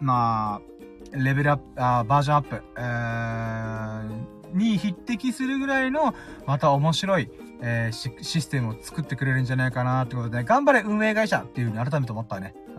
[0.00, 0.71] まあ、
[1.12, 6.14] レベルアップ、あバージョンアップ、えー、に匹敵するぐらいの、
[6.46, 12.54] また面白い、えー、システムを作ってくれるんじゃないかなってことで、頑張れ運営会社っていう風に改めて思ったね。
[12.68, 12.74] うん。
[12.74, 12.78] い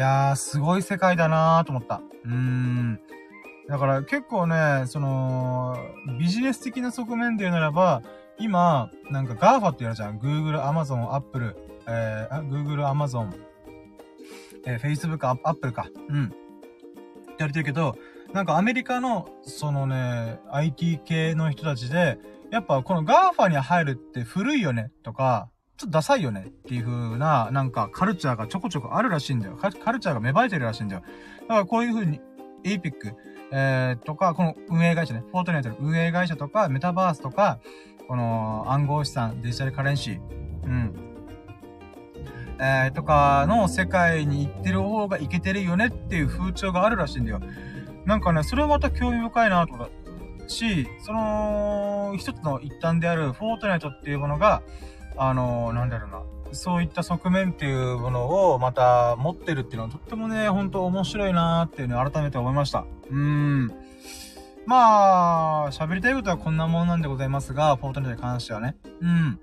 [0.00, 2.00] やー、すごい世界だなーと思った。
[2.24, 3.00] うーん。
[3.68, 5.76] だから結構ね、その、
[6.18, 8.02] ビジネス的な側面で言うならば、
[8.38, 10.18] 今、なんか GAFA って言うのじゃん。
[10.18, 13.30] Google、Amazon、Apple、えー、Google、Amazon、
[14.66, 15.86] えー、Facebook、Apple か。
[16.08, 16.34] うん。
[17.38, 17.96] やれてるけど、
[18.32, 22.18] なんかアメリカの、そのね、IT 系の人たちで、
[22.50, 29.56] やっぱこの GAFA に入るって古いよねとか、ちょっとダサいよねっていう風な、なんかカルチャーがちょこちょこあるらしいんだよ。
[29.56, 31.02] カルチャーが芽生えてるらしいんだよ。
[31.42, 32.20] だからこういう風に、
[32.64, 33.14] APIC、
[33.52, 37.58] えー、とか、この運営会社ね、フォートネットの運営会社とか、メタバースとか、
[38.08, 40.20] この暗号資産、デジタルカレンシー、
[40.64, 41.03] うん。
[42.64, 47.42] えー、とかの世界に行ってる方がいけてるよねっていう風潮があるらしいんだよ。
[48.06, 49.90] なんかね、それはまた興味深いなとか、
[50.46, 54.62] し、その、一つの一端であるフォートナイトっていうものが、
[55.18, 56.22] あのー、なんだろうな、
[56.52, 62.86] そういった側面っていうものをまた持ってるっていうのはとってもね、ほんと面白いなーっていうのを改めて思いました。
[63.10, 63.72] うーん。
[64.64, 68.76] まあ、喋りたいことはこんなものなんでございますが、フォートナイトに関してはね。
[69.02, 69.38] うん。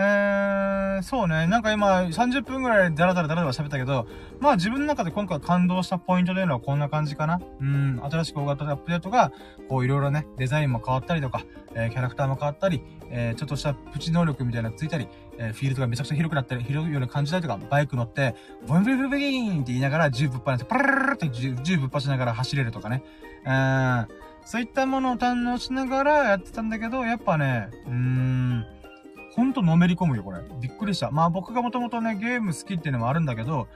[0.00, 1.48] えー、そうね。
[1.48, 4.06] なんか今、30分ぐらいダラダラダラダラ喋ったけど、
[4.38, 7.40] まあ自分の中で今回感動したポイントというのはこんな感じかな。
[7.60, 9.32] うん、新しく大型アップデートが、
[9.68, 12.80] こういろいろね、デザインも変わったりとか、えー、キャラクターも変わったり、
[13.10, 18.36] えー、ちょっとしたプチ能力みたいなのついたり、えー、フィールドがめちゃくちゃ広くなったり、広いような感じたりとか、バイク乗って、
[18.68, 23.02] ブンブンブンブーンって言いながら銃ぶっ放して、パラララって銃ぶっ放しながら走れるとかね。
[23.44, 24.06] うん、
[24.44, 28.77] そういったものを堪能しながらやってたんだけど、やっぱね、うーん、
[29.38, 30.40] ほんとのめり込むよ、これ。
[30.60, 31.12] びっくりした。
[31.12, 33.68] まあ僕がもともとね、ゲーム好きっていうのもあるんだけど、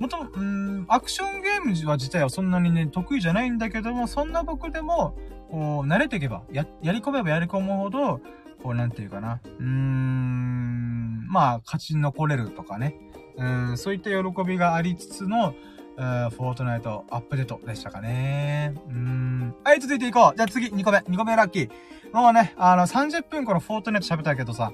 [0.00, 5.14] もとも、うん、アクションゲームは自体はそんなにね、得意じゃないんだけども、そんな僕でも、
[5.50, 8.22] こう、慣れていけば、や、やり込めばやり込むほど、
[8.62, 9.40] こう、なんていうかな。
[9.44, 12.96] うーん、まあ、勝ち残れるとかね。
[13.36, 15.52] うん、そういった喜びがありつつの、
[15.98, 18.74] フォートナイトアップデートでしたかね。
[18.88, 19.54] うん。
[19.62, 20.36] はい、続いていこう。
[20.36, 20.98] じゃあ次、2個目。
[20.98, 21.70] 2個目ラッキー。
[22.16, 24.72] もうね、あの、30分このフォートナイト喋ったけどさ、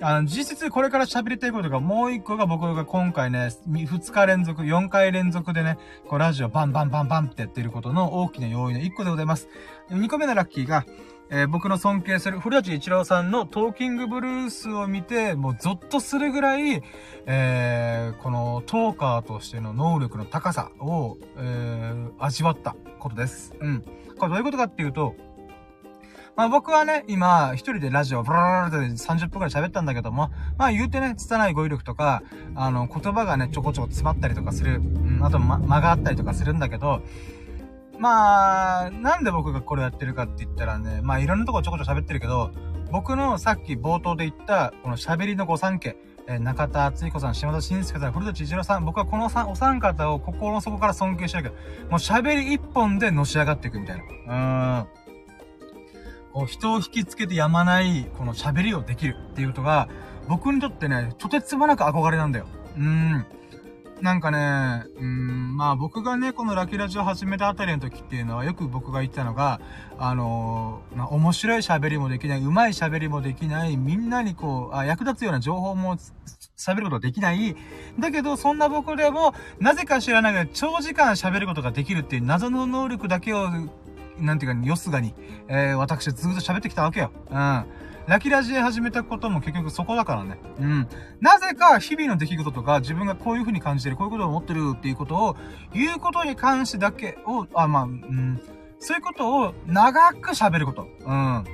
[0.00, 5.76] あの、実質これから喋りたいことがもう1個が僕が今回ね、2日連続、4回連続でね、
[6.06, 9.48] こうラジオバンバンバンバンってやってることの大きな要因の1個でございます。
[9.90, 10.86] 2個目のラッキーが、
[11.30, 16.80] えー、僕の尊敬する古舘一郎さんのトーキングブルースを見て、もうゾッとするぐらい、
[17.26, 23.52] えー、このトーカーとしての能力の高さを、えー、味わったことです。
[23.58, 23.84] うん。
[24.16, 25.16] これどういうことかっていうと、
[26.36, 32.22] まあ僕はね、今、一人でラジオ、ブラーって30分くらい喋ったんだけども、まあ言うてね、拙い語彙力とか、
[32.56, 37.02] あの、言葉がね、ちょこちょこ詰まったりとかする、うん、あと、ま、間があったりとかするんだけど、
[37.98, 42.50] まあ、なんで僕がこれやってるかって言ったらね、まあいろんなとこちょこちょこ喋ってるけど、
[42.90, 51.54] 僕のさっき冒頭で言った、この喋りの御三家、えー、中田敦彦さん、島田紳介さん、古舘一郎さん、僕はこのお三方を心の底から尊敬してるけど、
[51.90, 54.82] もう喋り一本でのし上がっていくみたいな。
[54.82, 55.03] うん。
[56.34, 59.88] こう人を引きつけてやまない、この喋りをできるっていうことが、
[60.28, 62.46] 僕にとってね、とてつもなく憧れなんだよ。
[62.76, 63.24] うん。
[64.00, 69.60] なんかね、うん、まあ僕がね、このラキラジを始めたあたりの時っていうのはよく僕が言ったのが、
[69.96, 75.96] あのー、まあ面白い喋りもできない、上手い喋りもできない、みんなにこう、あ役立つような情報も
[76.58, 77.54] 喋ることできない。
[78.00, 83.48] だけど、そんな僕でも、なぜか知らないけど、長時間喋ることができるっていう謎の能力だけを、
[84.18, 85.14] なんていうか、よすがに、
[85.48, 87.10] えー、私ずっと喋ってきたわけよ。
[87.30, 87.64] うん。
[88.06, 90.38] ラキラジで始めたことも結局そこだからね。
[90.58, 90.88] うん。
[91.20, 95.36] なぜか日々の出来事とか自分がこういう風に感じてる、こういうことを思ってるっていうことを
[95.72, 98.40] 言うことに関してだけを、あ、まあ、うん。
[98.78, 100.86] そういうことを長く喋ること。
[101.00, 101.44] うん。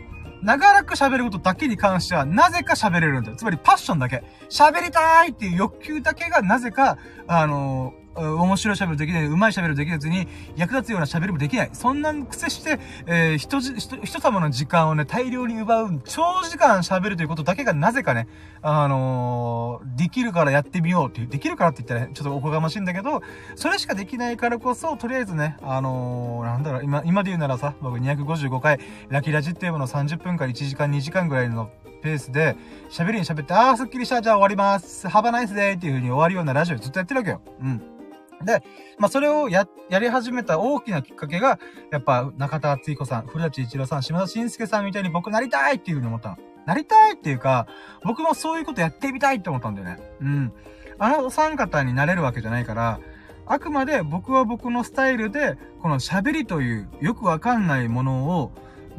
[0.42, 3.36] 長らく喋ることだけに関しては、なぜか喋れるんだよ。
[3.36, 4.24] つまりパッションだけ。
[4.48, 11.70] 喋りたいっていう欲求だけが、なぜか、あの面白い喋りできない、上手い喋りできずに、役立つような喋りもできない。
[11.72, 18.28] そんな癖して、えー、人、人、人様の時間をね、大量に奪う、長時間喋るということだけがなぜかね、
[18.62, 23.22] あのー、できるからやってみようっていう、できるからって言ったら、ね、ちょっとおこがましいんだけど、
[23.56, 28.78] それしかできないからこそ、とりあえずね、あのー、なんだろう、今、今で言うならさ、僕255回、
[29.08, 31.70] ラキラジっていうものを30分から1時間、2時間ぐらいの
[32.02, 32.56] ペースで、
[32.90, 35.08] 喋りに喋って、あー、すっきりした、じゃあ終わります。
[35.08, 37.40] ハバナイスデーっていう風に終わるようなラジオずっとやってるわけよ。
[37.62, 37.99] うん。
[38.44, 38.62] で、
[38.98, 41.58] まあ、それをや、やり始めた大きなきっかけが、
[41.90, 46.38] やっぱ、中田敦彦さん、古舘一郎さん、島田紳介さんみたいに僕なりたいっていうふうに思ったの。
[46.66, 47.66] なりたいっていうか、
[48.04, 49.98] 僕もそういうことやってみたいって思ったんだよね。
[50.20, 50.52] うん。
[50.98, 53.00] あのお三方になれるわけじゃないから、
[53.46, 58.52] あくまで僕は僕のスタイルで、この喋りというよくわかんないものを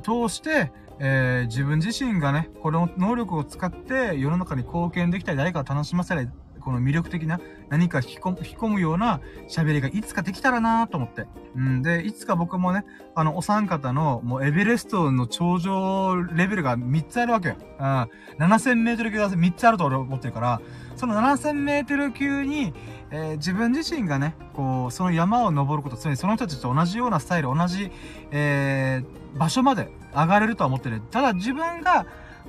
[0.03, 6.27] 通して、えー、自分自身がね、この能力を使って世の中に貢献できたり、誰かを楽しませたり、
[6.59, 7.39] この魅力的な
[7.71, 11.25] 何か引き込む、引き込むような喋りがいつかできたらなと思って。
[11.55, 11.81] うん。
[11.81, 12.83] で、いつか僕もね、
[13.15, 17.55] あの、お三方の、もうエベレストの頂上レベルが3つあるわけよ。
[17.79, 17.85] うん。
[18.39, 20.61] 7000メートル級が3つあると俺思ってるから、
[20.97, 22.73] その7000メートル級に、
[23.09, 27.89] えー、自分自身がね、こう、その山を登ること、つまりその人たちと同じようなスタイル、同じ、
[28.31, 31.01] えー、場所まで上がれるとは思ってる。
[31.09, 32.05] ただ自分が、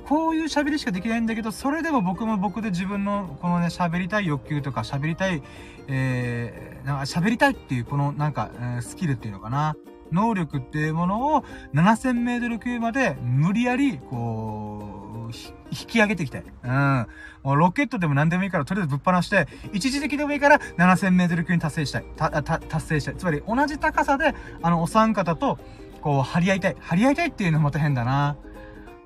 [0.07, 5.41] こういう喋りしかできないんだけど、それでも僕も僕で自分のこのね、喋りたい欲求とか喋りたい、
[5.87, 9.75] えー、なんか喋りたいっていうこのなんか、えー、スキルっていうのかな。
[10.11, 15.33] 能力っていうものを7000メートル級まで無理やり、こう、
[15.71, 16.43] 引き上げていきたい。
[16.63, 17.07] うん。
[17.41, 22.05] もうロケットでも何でもいいから、とりあえずぶっ放して、一時的でもいいから、7000メートル級に達成したい。
[22.15, 23.15] た、た、達成したい。
[23.17, 25.57] つまり、同じ高さで、あの、お三方と、
[26.01, 26.75] こう、張り合いたい。
[26.79, 28.37] 張り合いたいっていうのもまた変だな。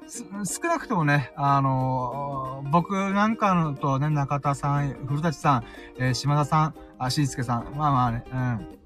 [0.10, 5.64] 少なくともね、あのー、僕なんかのとね、中田さん、古舘さん、
[5.98, 8.78] えー、島田さん、あ、しんすけさん、まあまあね、うん。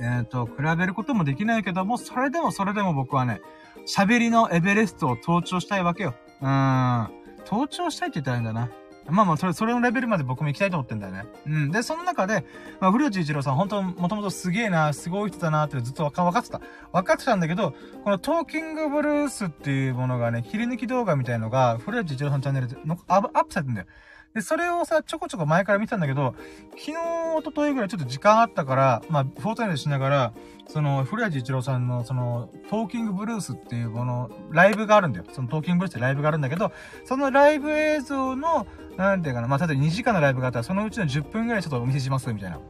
[0.00, 3.40] えっ、ー、と、比べることもできないけども、それでもそれでも僕はね、
[3.86, 6.14] 喋りのエベレストを登頂したいわけよ。
[6.40, 7.08] うん。
[7.46, 8.70] 登頂したいって言ったらいいんだな。
[9.10, 11.24] まあまあ、それ、それのレベルまで僕も行きたいと思ってんだよね。
[11.46, 11.70] うん。
[11.70, 12.44] で、その中で、
[12.80, 16.60] まあ、古内一郎さん、本当もともとすげえな、すごい人だなってずっと分かってた。
[16.92, 23.86] 分かってたんだけど、このトーキングブルースっていうものがね、切り抜き動画みたいのが、古内一郎さんチャンネルでのアップされてんだよ。
[24.34, 26.34] で、それをさ、ちょこちょこ前から見てたんだけど、
[26.70, 30.32] 昨日、一昨日ぐらいちょっと時間あったから、まあ、フォートナイトしながら、
[30.68, 35.24] その、古谷一郎さんの、その、トーキングブルースっていうもの、ライブがあるんだよ。
[35.32, 36.70] そのトーキングブルースってライブがあるんだけど、
[37.04, 42.60] そのライブ映像の、なんていうかな、まあ、例えば2時間のライブがあったら、そのうちの10分ぐらいちょっとお見せします、みたいな。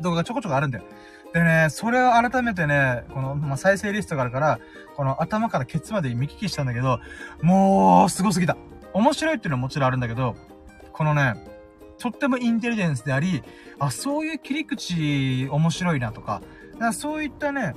[0.00, 0.84] 動画がちょこちょこあるんだよ。
[1.32, 4.60] でね、それを改めてね、この、まあ、再生リストがあるから、
[4.94, 7.00] この頭からケツまで見聞きしたんだけど、
[7.42, 8.56] もう、すごすぎた。
[8.92, 10.36] 面白いっていうのはもちろんあるんだけど、
[11.00, 11.32] このね、
[11.96, 13.42] とってもインテリジェンスであり、
[13.78, 16.42] あ、そういう切り口面白いなとか、
[16.78, 17.74] かそういったね、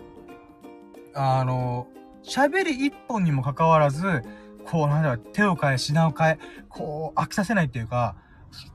[1.13, 1.87] あの、
[2.21, 4.23] 喋り一本にもかかわらず、
[4.65, 8.17] こう、なんだろう、手を変え、品を変え、こう、飽きさせないっていうか、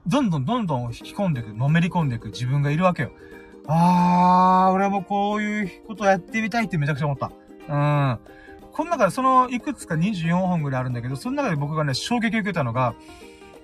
[0.06, 3.10] どんどんどんどん引き込んでいく、のめり込んでいく自分がいるわけよ。
[3.66, 7.30] あー、俺もこういうことやってみたいってめちゃくちゃ思った。
[7.68, 8.18] うん。
[8.72, 12.94] この中でそのいくつか24本ぐらいあるんだけど、その中で僕がね、衝撃を受けたのが、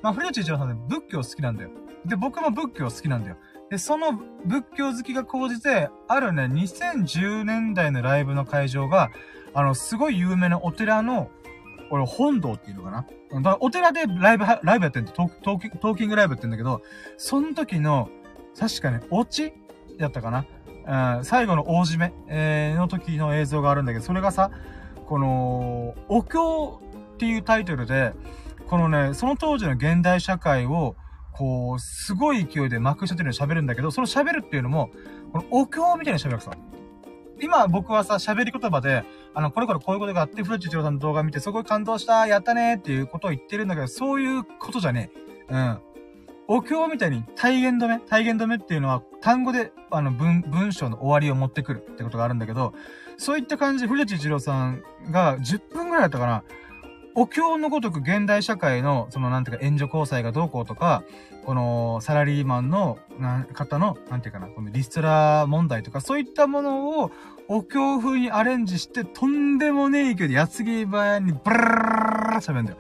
[0.04, 1.70] まあ、古内一郎さんね、仏教好きなんだよ。
[2.04, 3.38] で、僕も仏教好きなんだよ。
[3.70, 4.12] で、その
[4.44, 9.10] 仏教好きが講じて、あるね、2010年代のライブの会場が、
[9.54, 11.30] あの、すごい有名なお寺の、
[11.90, 13.06] 俺、本堂っていうのかな
[13.40, 16.82] だかお寺でライブ、ライブやってんだトートートーキングライブやってんだけど、
[17.16, 18.10] その時の、
[18.60, 19.54] 確かね、オチ
[19.96, 24.50] やったかな、最後の大締め、えー、の時の映像があるんだけど、それがさ、
[25.06, 26.82] この、お経
[27.14, 28.12] っていうタイトルで、
[28.74, 30.96] このね、その当時の現代社会を、
[31.30, 34.90] こう、すごい勢いで幕下っていうの喋るんだけど、その喋るっていうのも、
[35.30, 36.56] このお経みたいに喋るわけさ。
[37.40, 45.12] 今僕はさ、喋り言葉で、あの、これからこういうことがあって、古内一郎さんの動画見て、すごい感動した、やったねっていうことを言ってるんだけど、そういうことじゃね
[45.48, 45.54] え。
[45.54, 45.78] うん。
[46.48, 52.74] お経みたいに体言止め体言止めっていうのは単語で、あの、文、文章の終わりを持ってくるってことがあるんだけど、
[53.18, 54.82] そういった感じで古内一郎さん
[55.12, 56.42] が10分ぐらいだったかな。
[57.14, 61.04] お経のごとく現代社会の、その、なんていうか、援助交際がどうこうとか、
[61.44, 67.12] この、サラリーマンの、な、方の、なんていうかな、このリストラ問題とか、そういったものを、
[67.46, 72.78] お経風にアレンジして、とんでもねえ勢いで、矢継ぎ早に、ブワー喋るんだよ。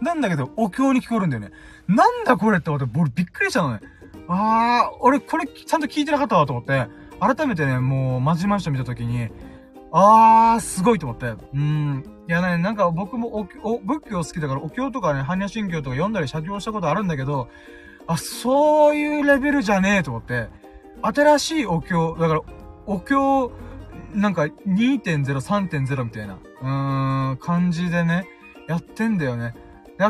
[0.00, 1.50] なんだけど、お経に聞こえるんだよね。
[1.88, 3.80] なんだこれって思って、俺びっくりしたのね。
[4.28, 6.86] あー、俺これちゃんと聞いてなかったわと思って、
[7.20, 9.28] 改めてね、もう、まじまじと見たときに、
[9.92, 11.26] あー、すごいと思って。
[11.26, 12.15] うーん。
[12.28, 17.48] いやね、なんか僕もおお仏教好きだからお経とかね、般若心経とか読んだり写経したことあるんだけど、
[18.08, 20.48] あ、そういうレベルじゃねえと思って。
[21.02, 22.40] 新しいお経、だから、
[22.86, 23.52] お経、
[24.12, 28.26] なんか2.0、3.0みたいな、うーん、感じでね、
[28.68, 29.54] やってんだよね。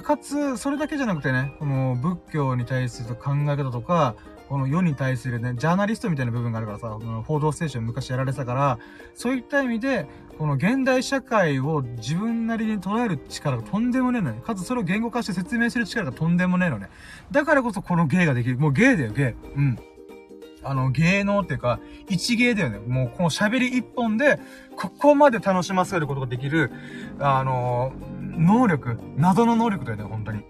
[0.03, 4.15] かつ、それだけじゃなくてね、この仏教に対する考え方とか、
[4.49, 8.79] この世に対するね、ジャーナリストみたいな部分があるからさ、この報道ステーション昔やられてたから、
[9.15, 10.07] そういった意味で、
[10.39, 14.41] この現代社会を自分なりに捉える力がとんでもねえのね。
[14.45, 16.91] かつそれを言語化して説明する力がとんでもねえのね。
[17.33, 18.59] だからこそこの芸ができる。
[18.59, 19.35] もう芸だよ、芸。
[19.57, 19.79] うん。
[20.63, 22.79] あの、芸能っていうか、一芸だよね。
[22.79, 24.41] もうこの喋り一本で、
[24.77, 26.71] ここまで楽しませることができる、
[27.19, 30.45] あの能力、謎の能力だよね、本当に。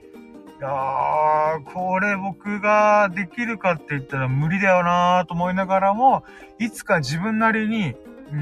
[0.58, 6.24] いやー、これ僕ができるかって言ったら無理だよなーと思いながらも、
[6.58, 8.36] いつか自分なりに、うー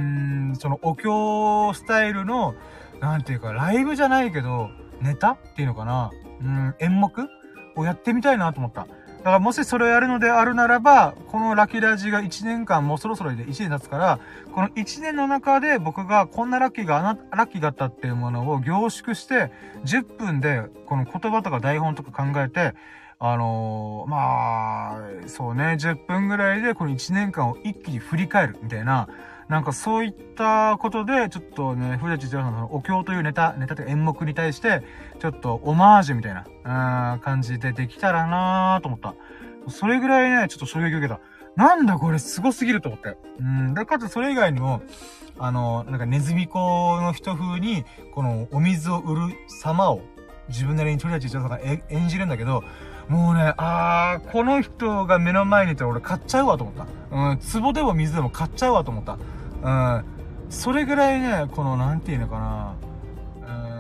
[0.53, 2.55] ん、そのお経スタイルの、
[3.01, 7.11] なんていうか、ライブじゃないけど、ネタっていうのかなうん、演目
[7.75, 8.87] をやってみたいなと思った。
[9.25, 14.21] だからもしそれをやるのであるならば、このラッキーラジが1年間もうそろそろで1年経つから、
[14.53, 19.51] この1年の中で僕がこんなラッキーがあな、ラッキーがあったっていうものを凝縮して、
[19.87, 22.75] 10分でこの言葉とか台本とか考えて、
[23.19, 29.09] あのー、まあ、そうね、10分ぐらいでこの1年間を一気に振り返るみたいな、
[29.49, 34.83] なんかそういったことで、ちょっとね、古舘一郎さんのお経というネタ、ネタという演目に対して、
[35.21, 39.15] ちょっとオマージュみたいな、うん、感じでできたらなーと思った。
[39.69, 41.21] それぐらいね、ちょっと衝撃を受けた。
[41.57, 43.17] なんだこれすごすぎると思って。
[43.39, 43.75] うん。
[43.75, 44.83] で、かつそれ以外にも、
[45.39, 46.59] あの、なんかネズミ子
[47.01, 47.85] の人風に、
[48.15, 50.01] このお水を売る様を、
[50.49, 52.65] 自分なりに鳥たち一郎さんが演じるんだけど、
[53.09, 56.87] もうね、あー、この人が目の前にいたら俺買っちゃうわと思った。
[57.11, 59.19] うん、壺でも水でも買っちゃうわと思った。
[59.63, 60.05] うん、
[60.51, 62.75] それぐらいね、この、なんていうのかな、
[63.47, 63.75] うん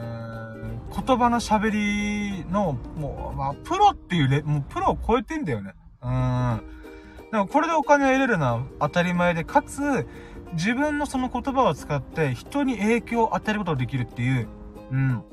[0.94, 5.74] 言葉の喋りの、もう、まあ、プロっていうレ、もうプロを超えてんだよね。
[6.02, 6.60] うん。
[7.32, 10.06] でもこれでお金を得れるのは当たり前で、かつ、
[10.52, 14.48] 自分のその言葉を使って人に影響を与えることができるっていう、
[14.92, 15.24] うん。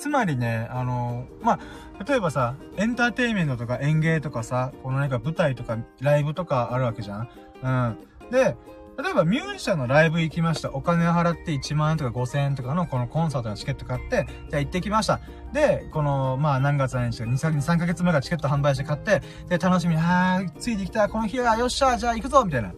[0.00, 1.60] つまりね、あの、ま
[1.98, 7.28] あ、例えばさ、エンターテインメントとか演芸とかさ、この何か舞台とかライブとかあるわけじゃん？
[7.62, 8.30] うん。
[8.30, 8.56] で、
[9.02, 10.72] 例えばミュージシャンのライブ行きました。
[10.72, 15.20] お金を払って1万円とか5000円とかのこのコンサートのチケット買って、じゃあ行ってきました。
[15.52, 22.72] で、この、まあ何月何日か2、3ヶ月前からチケット販売して買って、で、楽しみに、はー、ついてきた、この日は、よっしゃ、じゃあ行くぞみたいな。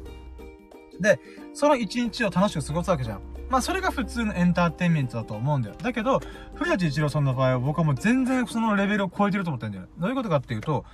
[1.00, 1.20] で、
[1.54, 3.20] その一日を楽しく過ごすわけじゃん。
[3.53, 5.74] まあそれが普通のエンターテインメントだと思うんだよ。
[5.80, 6.20] だけど、
[6.55, 9.88] 古舘一郎さんの場合は僕はもう全然そのレベルを超えてると思ってるんだよ。
[9.98, 10.86] どういうことかっていうと、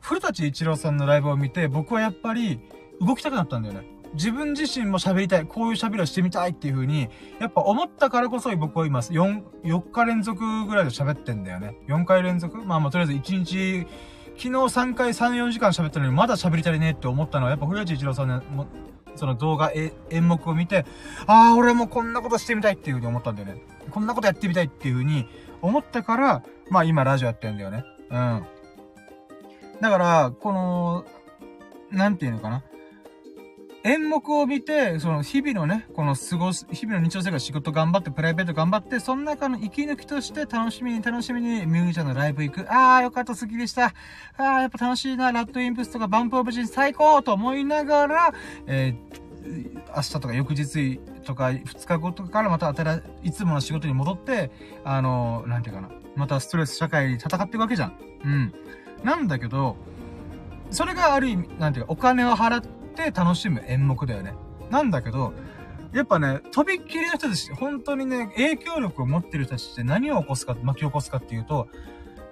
[0.00, 2.60] 古舘一郎さんのライブを見て僕はやっぱり
[3.00, 3.86] 動きたくなったんだよね。
[4.14, 7.08] 自分自身も喋りたい、こういう喋りをしてみたいっていう風に、
[7.38, 11.76] やっぱ思ったからこそ僕は今、4、4日連続ぐらいで喋ってんだよね。
[11.86, 12.58] 4回連続？
[12.64, 13.86] まあまあとりあえず1日、
[14.36, 18.66] 昨日3回3、4時間喋ったのにまだ喋りたいねえって思ったのは、やっぱ古市一郎さんの、
[19.16, 19.72] その動画、
[20.10, 20.86] 演目を見て、
[21.26, 23.62] ああ、俺もこんなことしてみたいっていうふうに思ったんだよね。
[23.90, 25.26] こんなことやってみたいっていうふうに
[25.62, 27.84] 思ったから、まあ今ラジオやってるんだよね。
[28.10, 28.46] うん。
[29.80, 31.04] だから、この、
[31.90, 32.62] なんていうのかな。
[33.82, 42.66] 演目を見て、その日々のね、この過ごす、日々の日常生活仕事頑張って、プライベート頑張って、その中の息抜きとして楽しみに楽しみにミュージシャンのライブ行く。
[42.68, 43.86] あーよかった、好きでした。
[43.86, 48.34] あーやっぱ楽しいな、ラッドインプスとかバンプオブジン最高と思いながら、
[48.66, 54.50] えー、明日とか翌日とか2日後とかからまた新いつもの仕事に戻って、
[54.84, 55.90] あのー、なんていうかな。
[56.16, 57.96] またストレス社会に戦っていくわけじゃん。
[58.24, 58.54] うん。
[59.04, 59.76] なんだけど、
[60.70, 64.34] それがある意味、なんていうか、お金を払って、って楽しむ演目だよね。
[64.70, 65.32] なんだけど、
[65.92, 71.68] やっぱね、とびっきりの人たち、本当にね、影響力を持ってる人たちって何を起こすか、巻き起こすかっていうと、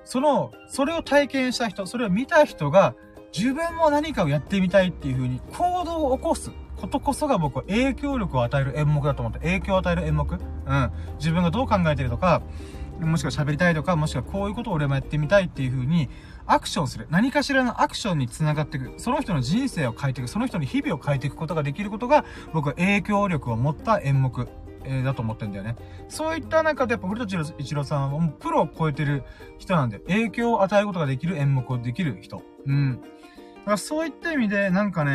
[0.04, 2.94] その、それを体験した人、それを見た人が、
[3.36, 6.50] 自分も何かをやってみたいっていう風に行動を起こす
[6.80, 10.90] ことこそが僕は影響力を与える演目だと思って、影響を与える演目うん。
[11.18, 12.42] 自分がどう考えてるとか、
[13.00, 16.08] もしくは喋りたいとか、もしくはこういうことを俺もやってみたいっていう風に、
[16.48, 17.06] アクションする。
[17.10, 18.94] 何かしらのアクションにつながっていく。
[18.96, 20.28] その人の人生を変えていく。
[20.28, 24.48] その人の日々を変えていくことができることが、僕は影響力を持った演目。
[24.84, 25.76] え、だと思ってんだよね。
[26.08, 29.24] そういった中でやっぱ古田一郎さんはもうプロを超えてる
[29.58, 32.42] 人なんで、影響を与えることができる演目をできる人。
[32.66, 33.00] うん。
[33.68, 35.10] からそういった意味で、なんかね、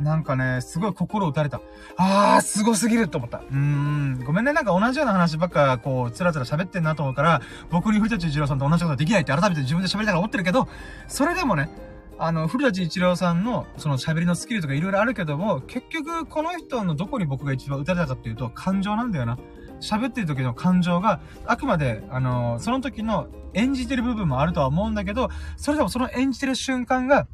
[0.00, 1.60] なんかね、すごい心打たれた。
[1.96, 3.38] あー、すごすぎると思った。
[3.38, 4.24] うーん。
[4.24, 7.40] ごめんね、なんか同じような話ばっか、こう、つらつら喋ってんなと思うから、
[7.70, 10.68] 僕に古舘一郎さんと同じことできないって改めて自分で喋りたいと思ってるけど、
[11.06, 11.70] それでもね、
[12.18, 19.38] あの、古舘一郎さんの、その喋りのスキルとか色々あるけども、結局、この人のどこに僕が一番打たれたかっていうと、感情なんだよな。
[19.82, 27.26] 喋ってる時の感情が、あくまで、あのその時の演じてる部分もあるとは思うんだけど、それでもその演じてる瞬間が、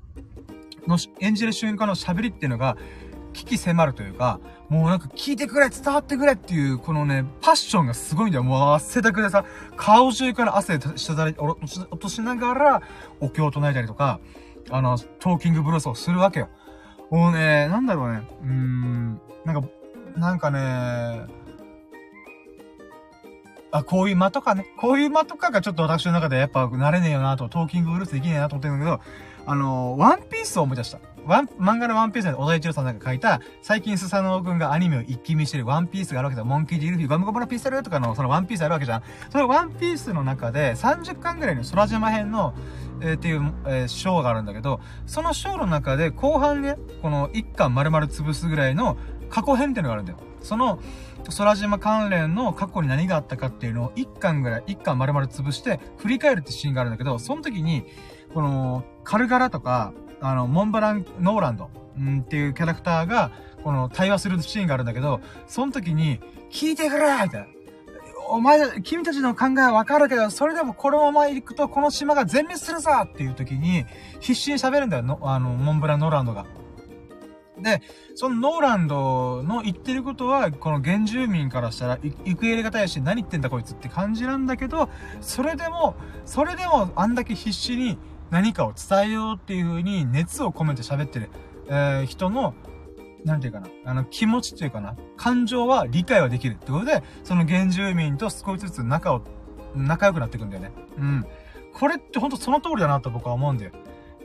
[0.88, 2.76] の演じる瞬間の喋りっていうのが、
[3.32, 8.42] 危機迫るというか、もうなんか聞いてくれ、伝わってくれっていう、このね、パッションがすごいんだよ。
[8.42, 9.44] もう汗だくでさ、
[9.76, 11.56] 顔中から汗しただれ、落
[11.98, 12.82] としながら、
[13.20, 14.18] お経を唱えたりとか、
[14.70, 16.48] あの、トーキングブロスをするわけよ。
[17.10, 19.68] もうね、なんだろうね、うーん、なんか、
[20.16, 21.26] なんかね、
[23.70, 29.00] あ、こういう間とかね、こういう間とかがちょっと私の中でやっぱ慣れねえよなと、トーキングブルースできねえなと思ってるんだけど、
[29.48, 30.98] あの、ワンピースを思い出した。
[31.24, 36.44] ワン、漫画のワンピースで小田一郎さんなんか書いた、最近スサノオくんがアニメを一気見してるワンピースがあるわけだ。
[36.44, 39.02] モンキー・ディルフィー、ゴムゴムのピストルとかのそのワンピースあるわけじゃん。
[39.30, 42.52] そのワンピースの中で30巻ぐらいの空島編の、
[43.00, 48.98] えー、っていう、えー、章があるんだけど、その章の中で後半ね、この1巻丸々潰すぐらいの
[49.30, 50.18] 過去編っていうのがあるんだよ。
[50.42, 50.78] その、
[51.36, 57.84] 空島関連の過去に何があったかっていうのを1巻ぐらい、1巻丸々潰して振り返るってシーンがあるんだけど、その時に、
[58.34, 63.30] この、カルガラとか、あの、モンバラン・ノーランド、うんっていうキャラクターが、
[63.64, 66.20] この、対話するシーンがあるんだけど、その時に、
[66.50, 67.46] 聞いてくれみたいな。
[68.30, 73.86] お前、君たちの考えはわかるけど、それでもこのまま行くと、この島が全滅するぞっていう時に、
[74.20, 76.46] 必死に喋るんだよ、あの、モンブラン・ノーランドが。
[77.60, 77.82] で、
[78.14, 84.88] そのノーランドの言ってることは、この原住民からしたら、行方入れがたいし、何言ってんだこいつって感じなんだけど、
[85.20, 87.98] それでも、それでもあんだけ必死に
[88.30, 91.30] 何かを伝えようっていう風に熱を込めて喋ってる、
[91.68, 92.54] えー、人の、
[93.24, 99.22] なんていうかな、あの、気持ちっていうかな、感情は理解はできるってことで、その原住民と少しずつ仲を
[99.74, 100.72] 仲良くなっていくんだよね。
[100.98, 101.26] うん。
[101.74, 103.72] これってほんとその通りだなと僕は思うんだよ。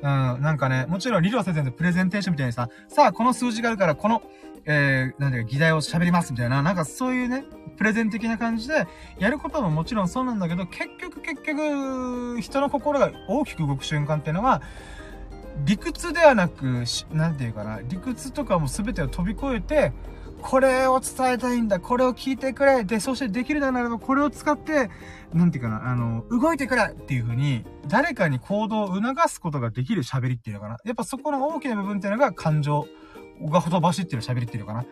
[0.03, 4.21] うん、なんかね、もちろん理論先生のプレゼンテーションみたいにさ、さあ、この数字があるから、この、
[4.65, 7.45] えー、なんていうか、議題を喋りますみたいな、なんかそういうね、
[7.77, 8.85] プレゼン的な感じで、
[9.17, 14.61] やることももちろんそうなんだけど、結局結局、人の心が大きく動く瞬間っていうのは、
[15.63, 16.83] 理屈ではなく、
[17.13, 19.93] なんていうかな、理屈とかも全てを飛び越えて、
[20.43, 24.89] これを伝えたいんだ、これを聞いてくれ、で、そしてできるならばこれを使って、
[25.33, 30.77] なんていうかな、あの、動いてくれっていう風に、誰かに行動を促すことができる喋りっていうのかな。
[30.83, 32.85] やっぱそこの大きな部分っていうのが感情
[33.41, 34.85] がほとばしってる喋りっていうのかな。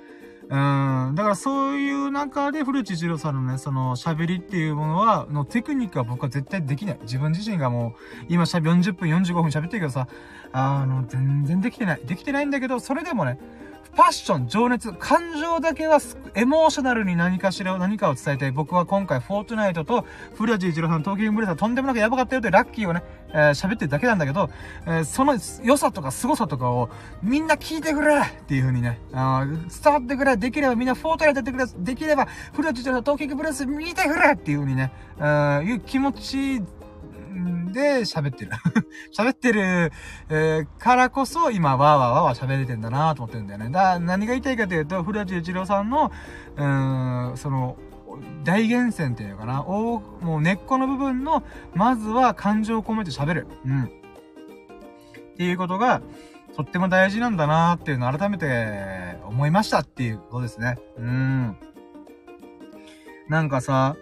[1.09, 1.15] うん。
[1.15, 6.99] だからそういう中で古地一郎さんのね、その喋りっていうものは、のテクニックは僕は絶対できない。
[7.01, 10.07] 自分自身がもう、今しゃべ40分45分喋ってるけどさ、
[10.53, 12.01] あの、全然できてない。
[12.05, 13.37] できてないんだけど、それでもね、
[13.95, 15.99] パッション、情熱、感情だけは
[16.33, 18.51] エモーショナルに何かしらを何かを伝えたい。
[18.51, 24.49] 僕は今回、フォートナイトと、古地一郎さんの東京ブレザーとんでもなくやばかったよってラッキーをね、えー、喋ってるだけなんだけど、
[24.85, 26.89] えー、その良さとか凄さとかを
[27.21, 36.63] みんな聞いてくれっていう風にね、あ伝わってくれできればみんなフォートナイトやってくれできれば、古地一郎さん東京ブレス見てくれっていう風にね、あいう気持ち
[37.71, 38.51] で喋ってる。
[39.17, 39.91] 喋ってる、
[40.29, 43.69] え、からこそ今わーわーわーわー喋れてんだなと思ってるんだよね。
[43.69, 46.11] だ何が言いたいかというと、古谷一郎さんの、
[46.57, 47.77] うーん、その、
[48.43, 49.61] 大源泉っていうかな。
[49.63, 53.47] おもう根っこの部分の、まずは感情を込めて喋る。
[53.65, 53.83] うん。
[53.83, 53.87] っ
[55.37, 56.01] ていうことが、
[56.55, 60.77] とっても大事なんだなーっていうのを改めて思いましたっていうことですね。
[60.97, 61.57] うん。
[63.29, 63.95] なんかさ、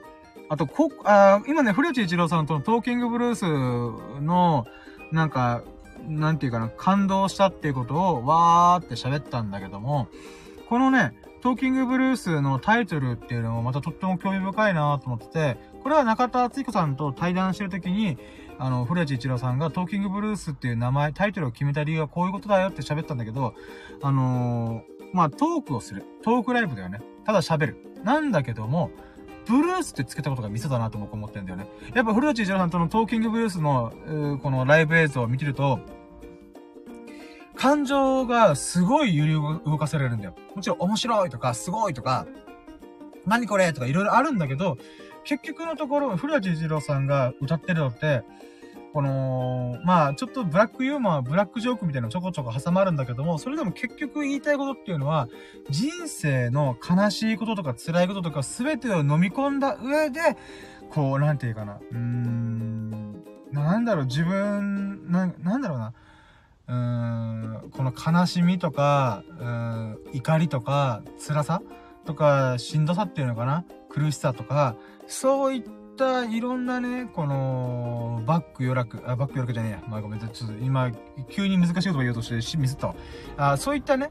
[0.49, 3.45] あと、こ、あ今ね、古内一郎さんとのトーキングブルース
[4.21, 4.65] の、
[5.11, 5.63] なんか、
[6.07, 10.07] なんていうかな、感動したっていうことを、わーって喋ったんだけども、
[10.67, 18.17] このね、トーキングブルースのタイトルっていうのもまたとっても興味深いなと思ってて、これは中田敦彦さんと対談してるときに、
[18.57, 23.53] あの、古内一郎さんがトーキングブルースっていう名前、タイトルを決めた理由はこういうことだよって喋ったんだけど、
[24.01, 26.05] あのー、まあ、トークをする。
[26.23, 26.99] トークライブだよね。
[27.25, 27.77] ただ喋る。
[28.03, 28.91] なんだけども、
[29.49, 31.67] ブルースってつけたことがミソだなと僕思ってんだよね。
[31.95, 33.91] やっぱ古内一郎さんとのトーキングブルースの、
[34.43, 35.79] このライブ映像を見てると、
[37.55, 40.35] 感情がすごい揺り動かされるんだよ。
[40.55, 42.27] もちろん面白いとか、すごいとか、
[43.25, 44.77] 何これとかいろいろあるんだけど、
[45.23, 48.23] 結局のところ、古内一郎さんが歌ってるのって、
[48.93, 55.27] この、まあ、ちょっとブラックユーモア、ブラックジョークみたいなのちょこちょこ挟まるんだけども、それでも結局言いたいことっていうのは、
[55.69, 60.37] 人生の悲しいこととか辛いこととか全てを飲み込んだ上で、
[60.89, 65.93] こう、なんていうかな、うーん、なんだろう、自分、な、なんだろうな、
[66.67, 71.61] うーん、この悲しみとか、うーん、怒りとか、辛さ
[72.05, 73.65] とか、しんどさっていうのかな。
[73.89, 74.75] 苦しさとか、
[75.07, 79.83] そういったったいろんなね、この、バック予約、あ、バック予約じゃねえや。
[79.87, 80.91] まあごめんなさい、ちょっと今、
[81.29, 82.95] 急に難しいこと言おうとしてミスったわ。
[83.37, 84.09] あそういったね、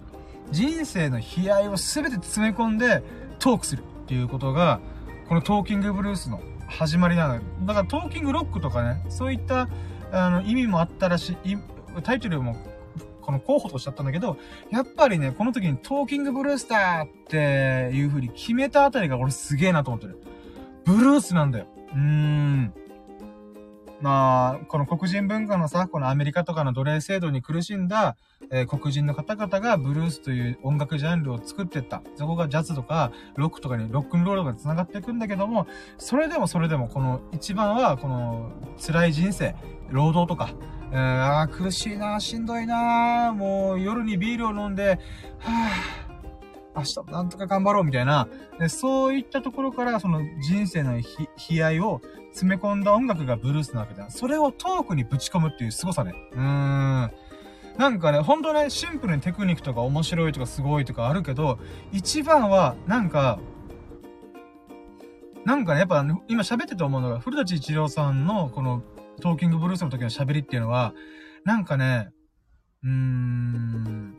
[0.50, 3.02] 人生の悲哀を全て詰め込んで
[3.38, 4.80] トークするっていうことが、
[5.28, 7.42] このトーキングブルースの始まりなのよ。
[7.62, 9.68] だからトーキングロックとかね、そういった
[10.12, 11.56] あの意味もあったらしい、
[12.02, 12.56] タイトルも
[13.22, 14.36] この候補としちゃったんだけど、
[14.70, 20.22] やっぱりね、この時にトーキングブルースだっていう風に決めたあたりが俺すげえなと思ってる。
[20.84, 21.66] ブルースなんだよ。
[21.94, 22.74] うーん。
[24.00, 28.16] まあ、この黒人文化のさ、このアメリカとかの奴隷制度に苦しんだ、
[28.50, 32.02] えー、黒人の方々がブルースという音楽ジャンルを作ってった。
[32.14, 35.66] そこがジャズとか、ロックとかに、ロックンロールが繋がっていくんだけども、
[35.98, 39.56] それでもそれでも、この一番は、この辛い人生、
[39.90, 40.50] 労働とか、
[40.92, 45.00] えー、苦しいな、しんどいな、もう夜にビールを飲んで、
[45.40, 46.07] はぁ、
[46.76, 48.28] 明日もなんとか頑張ろうみたいな、
[48.68, 52.00] そういったところからその人生の悲哀を
[52.32, 54.10] 詰め込んだ音楽がブルースなわけだ。
[54.10, 56.14] それをトークにぶち込むっていう凄さね。
[56.32, 57.10] うーん。
[57.78, 61.58] なんかね、ほんとね、シンプルにテクニックとか面白いとかすごいとかあるけど、
[61.92, 63.38] 一番は、なんか、
[65.44, 68.82] なんかね、やっぱ今喋ってて思うのが、古舘一郎さんのこの
[69.20, 70.92] トーキングブルースの時の喋りっていうのは、
[71.44, 72.10] なんかね、
[72.82, 74.18] うーん、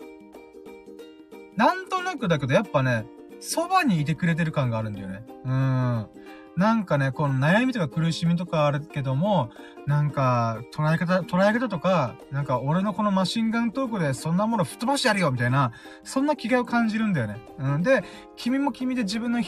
[1.59, 3.05] なんとなくだけど、やっぱね、
[3.41, 5.25] そばにいてくれてる感があるんだよね。
[5.43, 6.07] うん。
[6.55, 9.49] なんかね、この悩みとか苦しみとかあるけども、
[9.85, 15.73] なんか、捉え方、捉え方とか、なんか俺のこのマシンガントークでそんなもの吹っ飛ばしてやるよみたいな、
[16.05, 17.41] そんな気概を感じるんだよね。
[17.59, 17.83] うん。
[17.83, 18.05] で、
[18.37, 19.45] 君も君で自分の悲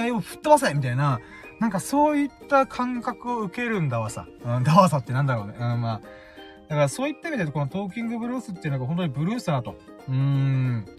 [0.00, 1.18] 哀を吹っ飛ばせみたいな、
[1.58, 4.28] なんかそういった感覚を受けるんだわさ。
[4.44, 5.54] うん、だわさってなんだろうね。
[5.58, 6.00] うん、まあ。
[6.68, 9.74] だからそういった意味でこのトーキングブルースっていうのが本当にブルースだなと。
[10.08, 10.97] うーん。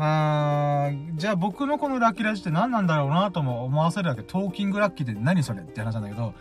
[0.00, 4.22] まあ、じゃあ僕のこのラッキーラジって何なんだろうなとも思わせるわけ。
[4.22, 6.32] トーキングラッキーって何それって話なんだけど、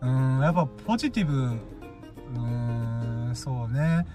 [0.00, 4.08] うん、やっぱポジティブ、うーん、そうね。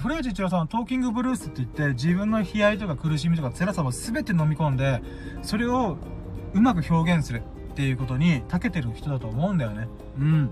[0.00, 5.02] 古市一郎さんはトーキングブルースって言って自分の悲哀とか苦しみとか辛さを全て飲み込んで、
[5.42, 5.98] それを
[6.54, 7.42] うまく表現する
[7.72, 9.88] っていうことに長けてる人だと思うんだよね。
[10.18, 10.50] うん。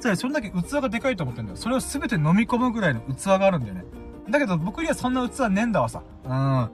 [0.00, 1.56] つまりそれだけ器がでかいと思ってるんだよ。
[1.56, 3.84] それを全て飲み込むぐらいの器があるんだよね。
[4.28, 6.02] だけど僕にはそんな器ねえんだわさ。
[6.24, 6.70] うん。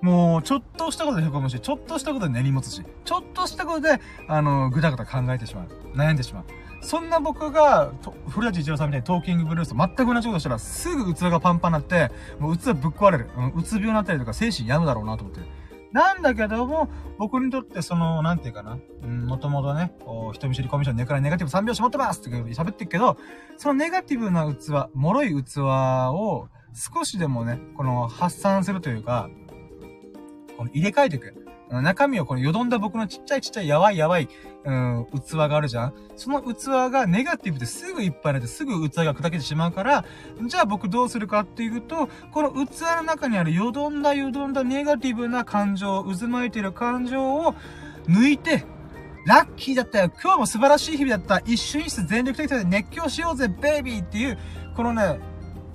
[0.00, 5.68] もう、ちょっとしたことで凹むし、ちょっとしたことで根に持つし、ちょっとしたことで、あの、ぐだぐだ考えてしまう。
[5.96, 6.44] 悩んでしまう。
[6.80, 7.92] そんな僕が、
[8.28, 13.30] 古舘一郎さんみたいにトーキングブルースと全く同じことしたら、すぐ器がパンパンになって、もう器ぶっ壊れる。
[13.36, 15.46] うん、うつ病になったりとか精神病むだろうなと思ってる。
[15.90, 18.78] なんだけども、僕にとってその、なんていうかな。
[19.02, 23.16] うん、もともとね、こう、人見知りコミュ障ネクラネガティブ3拍子持ってますって喋ってるけど、
[23.56, 26.48] そのネガティブな器、脆い器を、
[26.78, 29.28] 少しでもね、この発散するというか、
[30.56, 31.44] この入れ替えていく。
[31.70, 34.28] 中身をこのよどんだ僕のちっちゃいちっちゃいやばいやばい、
[34.64, 35.94] うん、器があるじゃん。
[36.16, 40.04] その器がネガティブですぐいっぱいになってすぐ器が砕けてしまうから、
[40.46, 47.54] じゃあ僕どうするかっていうと、この器の中にあるよどんだよどんだネガティブな感情、渦巻いてる感情を
[48.06, 48.64] 抜いて、
[49.26, 50.10] ラッキーだったよ。
[50.22, 51.40] 今日も素晴らしい日々だった。
[51.44, 54.38] 一瞬一瞬全力的で熱狂しようぜベイビーっていう、
[54.74, 55.20] このね、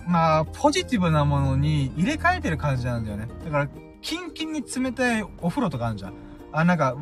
[0.08, 3.28] まあ、ポジティブなものに入れ替えてる感じなんだよね。
[3.46, 3.70] だから、
[4.02, 6.14] キンキンに冷たいお風呂とかあるじゃん。
[6.52, 6.96] あ、なんか、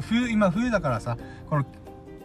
[0.00, 1.16] 冬、今冬だからさ、
[1.48, 1.64] この、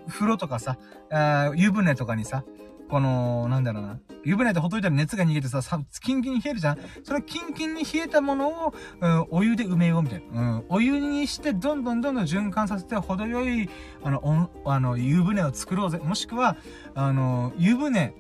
[0.08, 0.78] 風呂とかさ、
[1.12, 2.44] あ湯船とかにさ、
[2.90, 4.00] この、なんだろうな。
[4.26, 10.42] 湯船でほっといたら熱が逃げてさ、さキンキンに冷えるじゃんそのキンキンに冷えたものを、うん、お湯で埋めようみたいな。
[10.42, 13.70] うん、お湯にして、どんどんどんどん循環させて、程よい、
[14.04, 16.00] あの、おあの、湯船を作ろうぜ。
[16.00, 16.58] もしくは、
[16.96, 18.14] あの、湯船、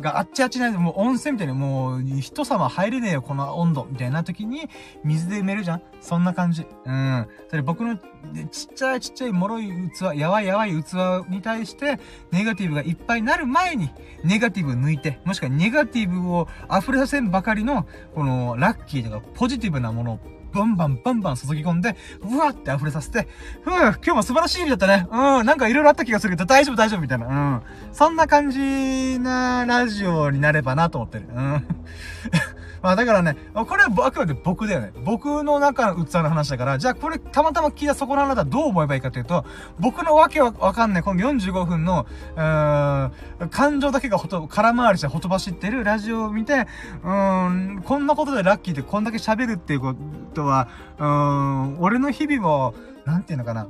[0.00, 4.68] があっちあっちないもう温泉みたいにもう人様入れねえよこの温度みたいな時に
[5.04, 6.66] 水で埋めるじゃんそんな感じ。
[6.84, 7.26] うん。
[7.48, 10.94] それ僕のちっちゃいちっちゃい脆い器、やばいやばい器
[11.28, 11.98] に対して
[12.30, 13.90] ネガティブがいっぱいになる前に
[14.24, 20.18] ネガティブ抜いて、もしくはネガティブを溢れさせんばかりのこのラッキーとかポジティブなものを
[20.56, 23.28] バンバンバンバン注ぎ込んで、うわって溢れさせて、
[23.62, 25.06] ふう、今日も素晴らしい日だったね。
[25.10, 27.26] うん、なんかいろいろあった気がするけど、大丈夫大丈夫みたいな。
[27.26, 27.62] うん。
[27.92, 31.28] そんな感じなラジオになればなと思ってる。
[31.32, 31.66] うん。
[32.86, 34.92] まあだからね、これはあくまで僕だよね。
[35.04, 39.44] 僕の中の器の話だから、じゃあこれたまたま聞いたそこのあなたはどう思えばいいかというと、
[39.80, 42.06] 僕のわけわかんない、この45分の、
[42.36, 46.68] うーん、感情だけがほと、空回りしてほとばしってるラジオを見て、
[47.02, 49.96] うーん、こんなことでラッキーでこんだけ喋るっていうこ
[50.34, 50.68] とは、
[50.98, 52.74] うーん、俺の日々を、
[53.04, 53.66] なんていうのかな。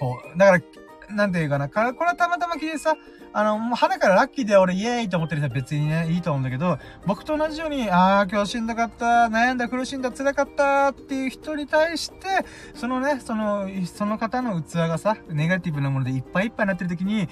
[0.00, 2.96] こう、だから、なんていうかな、これはたまたま聞いてさ、
[3.34, 17.28] あの、もう花からラッキーで俺イエーイと思ってる人は別にね、いいと思うんだけど、僕と同じように、ああ、今日しんどかった、悩んだ、苦しんだ、辛かったっていう人に対して、そのね、その、その方の器がさ、ネガティブなものでいっぱいいっぱいになってる時に、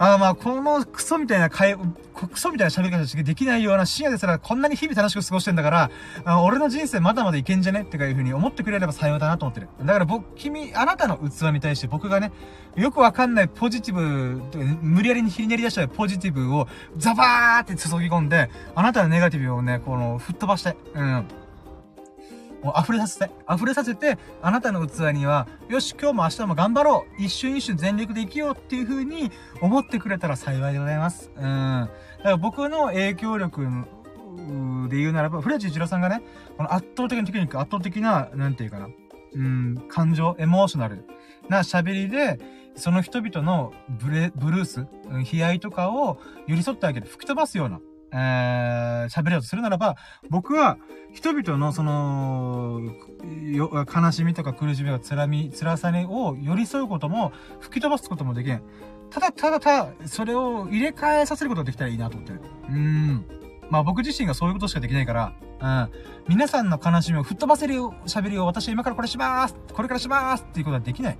[0.00, 1.76] ああまあ、このクソみたいな会、
[2.14, 5.90] クソみたいな喋り方しかできないような深夜ですらこんなに日々楽しく過ごしてんだから、
[6.44, 9.68] 俺の人生まだまだいけんじゃねってかいう風に思ってくれれば幸いだなと思ってる。
[9.80, 12.30] だから僕、君、あなたの器に対して僕がね、
[12.76, 14.40] よくわかんないポジティブ、
[14.82, 21.24] 無理やりにひねり出したポジティブをザバーって注ぎ込んで、あなたのネガティブをね、この、吹っ飛ばして、うん。
[22.62, 29.30] もう溢れさせて、溢れさせて、あなたの器には、よし、今日も明日も頑張ろう一瞬一瞬全力で生きようっていう風に
[29.60, 31.30] 思ってくれたら幸いでございます。
[31.36, 31.42] うん。
[31.42, 33.62] だから僕の影響力
[34.88, 36.22] で言うならば、古市一郎さんがね、
[36.56, 38.88] この圧倒的なテクニック、圧倒的な、なんていうかな、
[39.34, 41.04] うん、感情、エモーショナル
[41.48, 42.38] な喋りで、
[42.74, 44.86] その人々のブレ、ブルース、
[45.32, 47.80] 悲哀とかを寄り添ってあげて吹き飛ばすような、
[48.12, 49.96] えー、喋りをするならば、
[50.30, 50.78] 僕は、
[51.12, 52.80] 人々のその、
[53.24, 58.62] 悲しみとか苦しみとか辛み、辛さにを寄り添うことも、吹き飛ばすこともできん。
[59.10, 62.40] ただただただ、それを入れ替えさせることができたらいいなと思ってる。
[62.68, 63.24] うん。
[63.70, 65.90] まあ僕自身がそういうことしかできないから、うん。
[66.28, 71.18] 皆さんの悲しみを吹っ飛ばせる喋りを私は今からこれしますこれからしますっていうことはできない。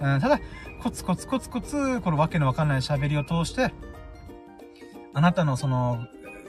[0.00, 0.40] うん、ただ、
[0.82, 3.72] コツコツコツコツ、このわけのわかんない喋りを通して、
[5.12, 6.06] あなたのその、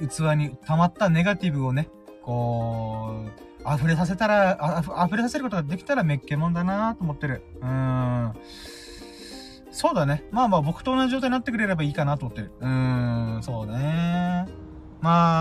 [0.08, 1.90] 器に溜まったネガティブをね、
[2.24, 3.26] こ
[3.66, 7.44] う、溢れさせたら、あ溢れさせることができたらめっけもんだなと思ってる。
[7.62, 8.34] うーん。
[9.72, 10.24] そうだね。
[10.32, 12.52] まあまあ僕と同じ状態になってくれればいいかなと思ってる。
[12.60, 14.48] うーん、そうね。
[15.02, 15.41] まあ、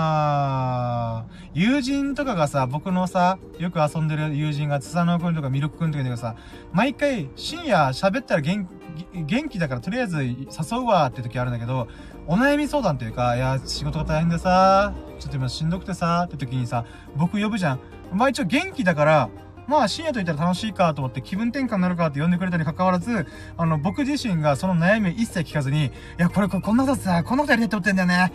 [1.80, 6.36] 友人とかがさ、僕のさ、よく遊んでる友人が、つさのくんとかミルクくんとかでさ、
[6.72, 8.68] 毎回深夜喋ったら元
[9.14, 10.36] 元気だからとりあえず誘
[10.82, 11.88] うわって時あるんだけど、
[12.26, 16.84] お悩み相談というか、いや、仕事が大変でさ、ちょっと今しんどくてさ、って時にさ、
[17.16, 17.80] 僕呼ぶじゃん。
[18.12, 19.30] まあ一応元気だから、
[19.66, 23.26] まあ深夜と言ったら楽しいかと思って気分転換になるかって呼んでくれたに関わらず、
[23.56, 28.32] あの、僕自身がその悩みを一切聞かずに、いや、これ、これこんなことさ、こんなことやりたいって思ってんだよね。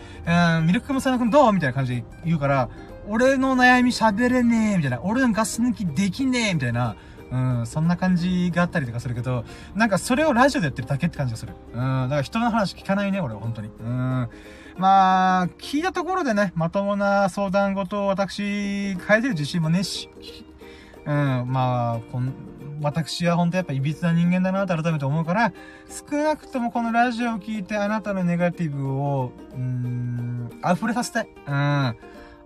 [0.58, 1.52] うん、ミルク君も佐野君どう？
[1.52, 2.68] みたいな感じで言うから、
[3.08, 5.00] 俺の悩み喋れねえ、みたいな。
[5.02, 6.96] 俺のガス抜きできねえ、みたいな。
[7.30, 9.44] うん、そんな感じがあったりとかするけど、
[9.74, 11.54] なんかそれをラジオでやってるだけって感じがする。
[11.72, 13.68] うん、だから人の話聞かないね、俺は、本当に。
[13.80, 14.28] うん。
[14.78, 20.08] まあ、聞いたところでね、まともな相談事を私、変えてる自信もねし、
[21.04, 22.32] うん、まあ、こん、
[22.80, 25.52] 私は本当やっぱ歪な人間だなと改めて思うから、
[25.88, 31.28] 少なくともこのラジオを聞いてあなたのネガティブを、うん、溢れさせたい。
[31.46, 31.96] うん。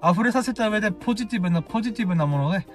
[0.03, 2.67] 溢れさせた上でポジティブな、ポジティブなもので、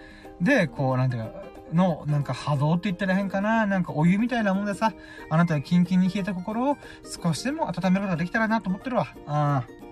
[0.41, 4.93] で、こう、なんていうか、の、なんか波動って言ったら変かななんかお湯みたいなもんでさ、
[5.30, 6.78] あなたがキンキンに冷えた心を
[7.23, 9.07] 少しでも温めることができたらなと思ってるわ。
[9.28, 9.85] うん。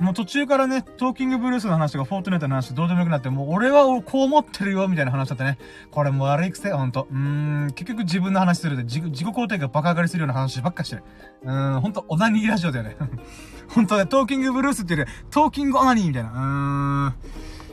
[0.00, 5.58] もう途中からね、トーキングブルースの話とか、フォートネットの話どうでもよくなって、もう俺はこう思ってるよ、みたいな話だったね。
[5.90, 7.06] これもう悪い癖、ほんと。
[7.10, 7.18] うー
[7.66, 11.04] ん、結局自分の話するで、自己肯定がバカ上がりするような話ばっかしてる。
[11.42, 12.96] うーん、ほんと、オナニーラジオだよね。
[13.68, 16.30] ほんとね、トーキングブルースっていうより、トーキングオナニーみたいな。
[16.30, 17.14] うーん。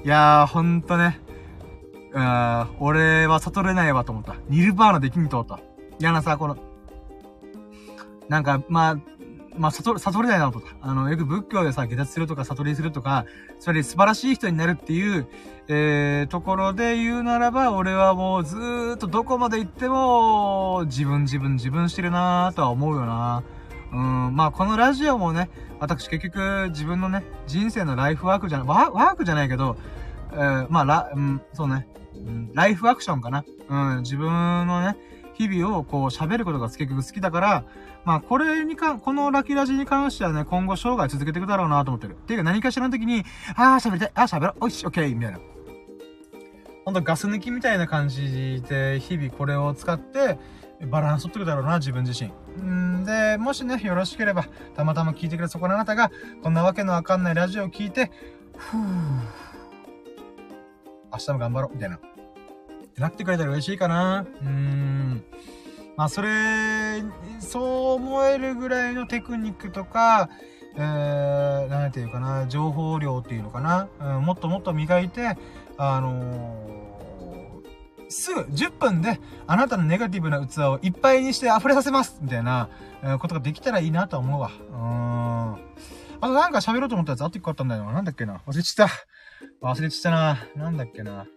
[0.03, 1.21] いやー、ほんとね。
[2.11, 4.35] うーん、俺は悟れないわと思った。
[4.49, 5.61] ニルバーナできんと思った。
[5.97, 6.57] 嫌なさ、この、
[8.27, 9.16] なんか、まあ、
[9.57, 10.59] まあ、悟、悟れないなと。
[10.59, 13.25] か、あの、よく仏教でさ、下脱するとか悟りするとか、
[13.59, 15.27] つまり素晴らしい人になるっていう、
[15.67, 23.43] えー、ところで言うならば、俺はもうずーっとどこまで行っても、自分自分自分してるなーとは思うよな。
[23.91, 25.49] うん、まあこのラジオもね、
[25.79, 29.77] 私結局自分のね、人生のライフワークじゃない、ワークじゃないけど、
[30.33, 33.45] えー、まあラ、うん、そうね、うん、ライフアクションかな。
[33.69, 34.29] うん、自分
[34.67, 34.97] のね、
[35.37, 37.63] 日々をこう喋ることが結局好きだから、
[38.05, 42.13] まあこれにか、このラキラジに関してはね、今後生涯続けていくだろうなと思ってる。
[42.13, 43.23] っていうか何かしらの時に、
[43.55, 45.39] あー喋りたい、あー喋ろう、おいし、オッケー、みたいな。
[46.85, 50.39] ほんとガス抜きみたいな感じで、日々これを使って、
[50.89, 52.31] バランス取ってくだろうな、自分自身。
[52.63, 56.11] んで、もしね、よろしければ、たまたま聞いてくれそこのあなたが、
[56.41, 58.11] こんなわけのわかんないラジオを聞いて、
[58.55, 58.79] ふぅ、
[61.11, 61.99] 明日も頑張ろう、みたいな。
[62.97, 64.25] ってなってくれたら嬉しいかな。
[64.41, 65.23] うーん。
[65.95, 67.03] まあ、それ、
[67.39, 70.29] そう思えるぐらいのテクニックとか、
[70.75, 73.87] えー、なんていうかな、情報量っていうのかな。
[73.99, 75.37] うん、もっともっと磨いて、
[75.77, 82.69] あのー、すぐ10分であなたのネガティブな器をいっぱいにして溢れさせますみたいな、
[83.03, 84.49] えー、ことができたらいいなと思うわ。
[84.71, 85.53] うん。
[86.19, 87.93] あとなんか喋ろうと思ったやつあってよかったんだよな。
[87.93, 88.41] なんだっけな。
[88.47, 88.89] 忘れちった。
[89.61, 90.39] 忘れちったな。
[90.55, 91.27] なんだっけな。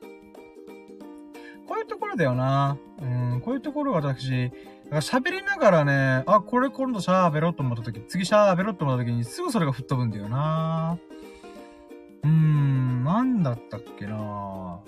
[1.71, 2.77] こういうところだよな。
[3.01, 3.07] う
[3.37, 4.51] ん、こういうところが私、
[4.91, 10.99] 喋りながらね、あ、これ今度喋ろうと思った時、次喋ろうと思った時にすぐそれが吹っ飛ぶんだよな。
[12.25, 14.81] うーん、なんだったっけな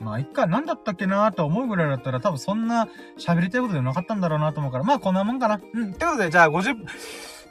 [0.00, 2.88] まあ、いっか、なんだったっけなと思うぐらいだったら、多分そんな
[3.18, 5.60] 喋りたいことでなかったんだろうなと思うから、まあこんなもんかな。
[5.74, 5.90] うん。
[5.90, 6.76] ってことで、じゃあ50、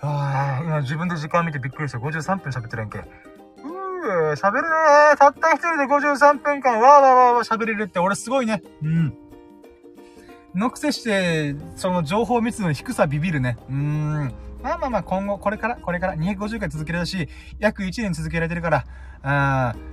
[0.01, 1.99] ああ、今自分で時間見てびっくりした。
[1.99, 3.03] 53分喋ってるやんけ。
[4.35, 4.67] 喋るね
[5.17, 8.63] たった一人で53分間、わーわーわーわー喋れるって俺すごいね。
[8.83, 9.13] うん。
[10.55, 13.57] のくせして、その情報密度の低さビビるね。
[13.69, 14.33] うーん。
[14.61, 17.29] まあまあまあ、今後、これから、これから、250回続けられるし、
[17.59, 18.85] 約1年続けられてるから、
[19.23, 19.91] あー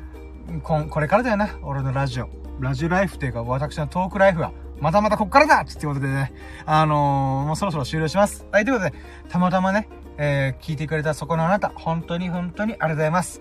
[0.62, 2.28] ここれからだよな、俺のラジオ。
[2.58, 6.32] ラジオライフっていうか、私のトークライフは、またまたこっからだってことでね、
[6.66, 8.46] あのー、もうそろそろ終了します。
[8.50, 8.96] はい、ということで、
[9.28, 13.40] たまたまね、えー、聞いてくれたそこのあなた、本当に本当にありがとうございます。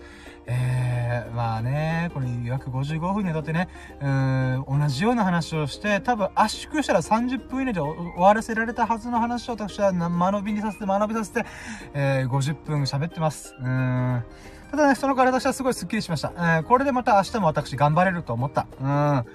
[0.50, 3.68] えー、まあね、これ約55分にわたってね、
[4.00, 11.46] うーん、同じような話をして、多分圧縮したら30分以内で終わらせられたはずの話を私は間延びにさせて、学びさせて、
[11.94, 13.56] えー、50分喋ってます。
[13.60, 14.24] うーん。
[14.72, 16.32] ただね、その体私はすごいスッキリしました。
[16.36, 18.68] えー、これでまた明日も私頑張れると思った。
[18.82, 19.26] うん。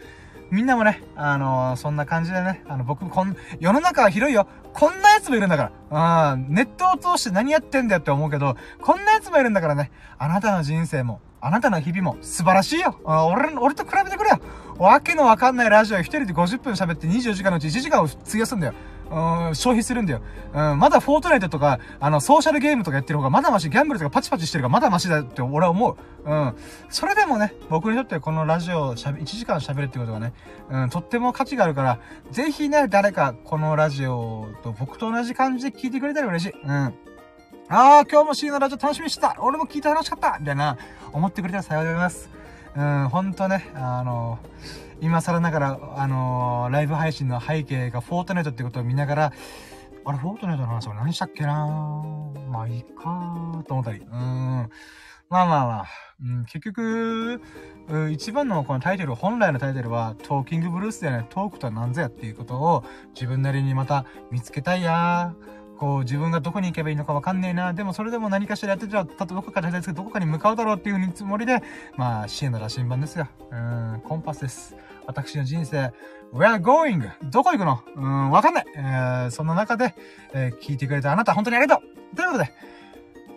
[0.52, 4.46] みんなもね、あのー、そんな感じでね、あの、僕、こん、世の中は広いよ。
[4.74, 6.32] こんな奴もいるんだから。
[6.34, 13.00] うん、ネットを通して何やってんだよって思うけど、こんな奴もいるんだからね、あなたの人生も、あなたの日々も素晴らしいよ。
[13.02, 14.40] 俺、俺と比べてくれよ。
[14.76, 18.74] わけのわかんないラジオ一人で50分喋って24時間のうち1時間を費やすんだよ。
[19.12, 20.22] うん、消費するんだよ。
[20.54, 25.96] うん、まだフォートナイトとか、あの、ソーシャルゲームとかやってる方がまだマシ、ギャンブルとかパチパチしてる方がまだマシだって俺は思う。
[26.24, 26.54] うん。
[26.88, 30.32] それでもね、僕にとってこのラジオをしゃべ、1時間喋るってことがね、
[30.70, 31.98] うん、とっても価値があるから、
[32.30, 36.54] ぜひね、誰かこのラジオと僕と同じ感じで聞いてくれたら嬉しい。
[36.64, 36.70] うん。
[36.70, 36.92] あ
[37.68, 40.78] あ、今日も C のラジオ楽しみにしてた俺も聞いて楽しかったみたいな、
[41.12, 42.30] 思ってくれたら幸いでございます。
[42.74, 44.38] うん、ほんとね、あの
[45.02, 49.32] 今更ながら、あのー、ライブ配信の背景がフォートナイトってことを見ながら、
[50.04, 51.66] あれ、フォートナイトの話は何したっけな
[52.48, 53.98] まあ、いいかと思ったり。
[53.98, 54.08] うん。
[54.08, 54.68] まあ
[55.28, 55.86] まあまあ。
[56.24, 57.40] うん、結局、
[58.12, 61.26] 一番のこのタイトル、本来のタイトルは、トーキングブルースだよね。
[61.30, 62.84] トークとは何ぞやっていうことを
[63.14, 65.34] 自分なりにまた見つけたいや
[65.82, 67.72] こう、自分がどこに行けばいいのかわかんねえな。
[67.72, 71.60] でもそれでも何かしらやってたら、たとどこかでですけど、どこかに向かうだろうっていうふうにつもりで、
[71.96, 73.26] まあ、支援の羅針盤ですよ。
[73.50, 74.76] うん、コンパスです。
[75.06, 75.92] 私の人生、
[76.32, 77.10] Where going?
[77.24, 77.82] どこ行くの？
[77.96, 78.64] うん、わかんない。
[78.76, 79.96] えー、そんな中で、
[80.32, 82.52] えー、聞いてくれたあなた、本当にありがとうということで、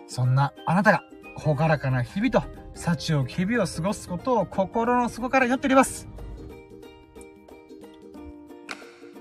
[0.06, 1.02] そんなあなたが、
[1.34, 2.44] ほがらかな日々と、
[2.74, 6.06] 幸を日々を過ごすことを心の底から祈っております。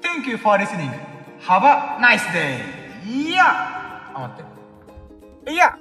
[0.03, 0.91] Thank you for listening.
[1.41, 2.85] Have a nice day.
[3.06, 3.43] いや
[4.16, 5.51] あ、待って。
[5.51, 5.78] いや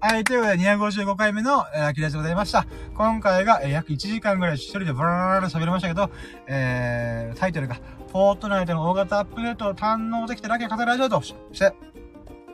[0.00, 2.64] はい、ということで255回目の、えー、秋出しでございました。
[2.94, 6.10] 今回が、えー、約1時間ぐらい一人でブラーラ喋りましたけど、
[6.46, 11.74] えー、タイトルが、フォートナイトの大型アップデートを堪能できただけ語られるとして、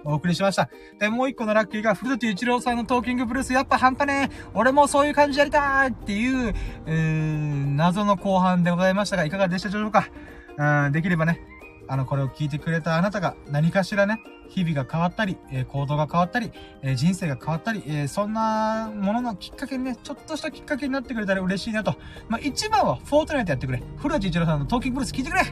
[0.05, 0.69] お送りしました。
[0.99, 10.09] で、もう一個のラッキーが、古田一郎さんのトーキングブルース、やっぱ半端ね俺もそういう感じやりたいっていう、うーん、謎の後半でございましたが、いかがでしたでしょうか？
[10.57, 11.41] うん、できればね、
[11.89, 21.97] あの、これを聞いてくれたあなたが何かしらね、日々が変わったり、え、行動が変わったり、え、人生が変わったり、え、そんなもののきっかけにね、ちょっとしたきっかけになってくれたら嬉しいなと。
[22.29, 23.83] まあ、一番はフォートナイトやってくれ。
[23.99, 25.45] 古内一郎さんのトーキングブルース聞いてくれ。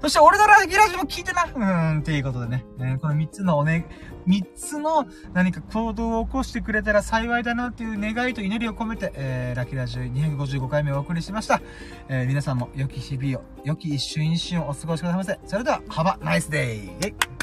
[0.00, 1.44] そして俺のラギラジも聞いてな。
[1.44, 2.64] うーん、っていうことでね。
[2.80, 3.86] えこの三つのおね、
[4.26, 11.60] 三つの何か行動を起こしてくれたら幸いだなっていう願いと祈りを込めて、えー、ラキラジ255回目をお送りしました。
[12.08, 15.38] えー、皆さんも良き日々を、良き一瞬一瞬をお過ごしくださいませ。
[15.46, 17.37] それでは、ハバナイスデイ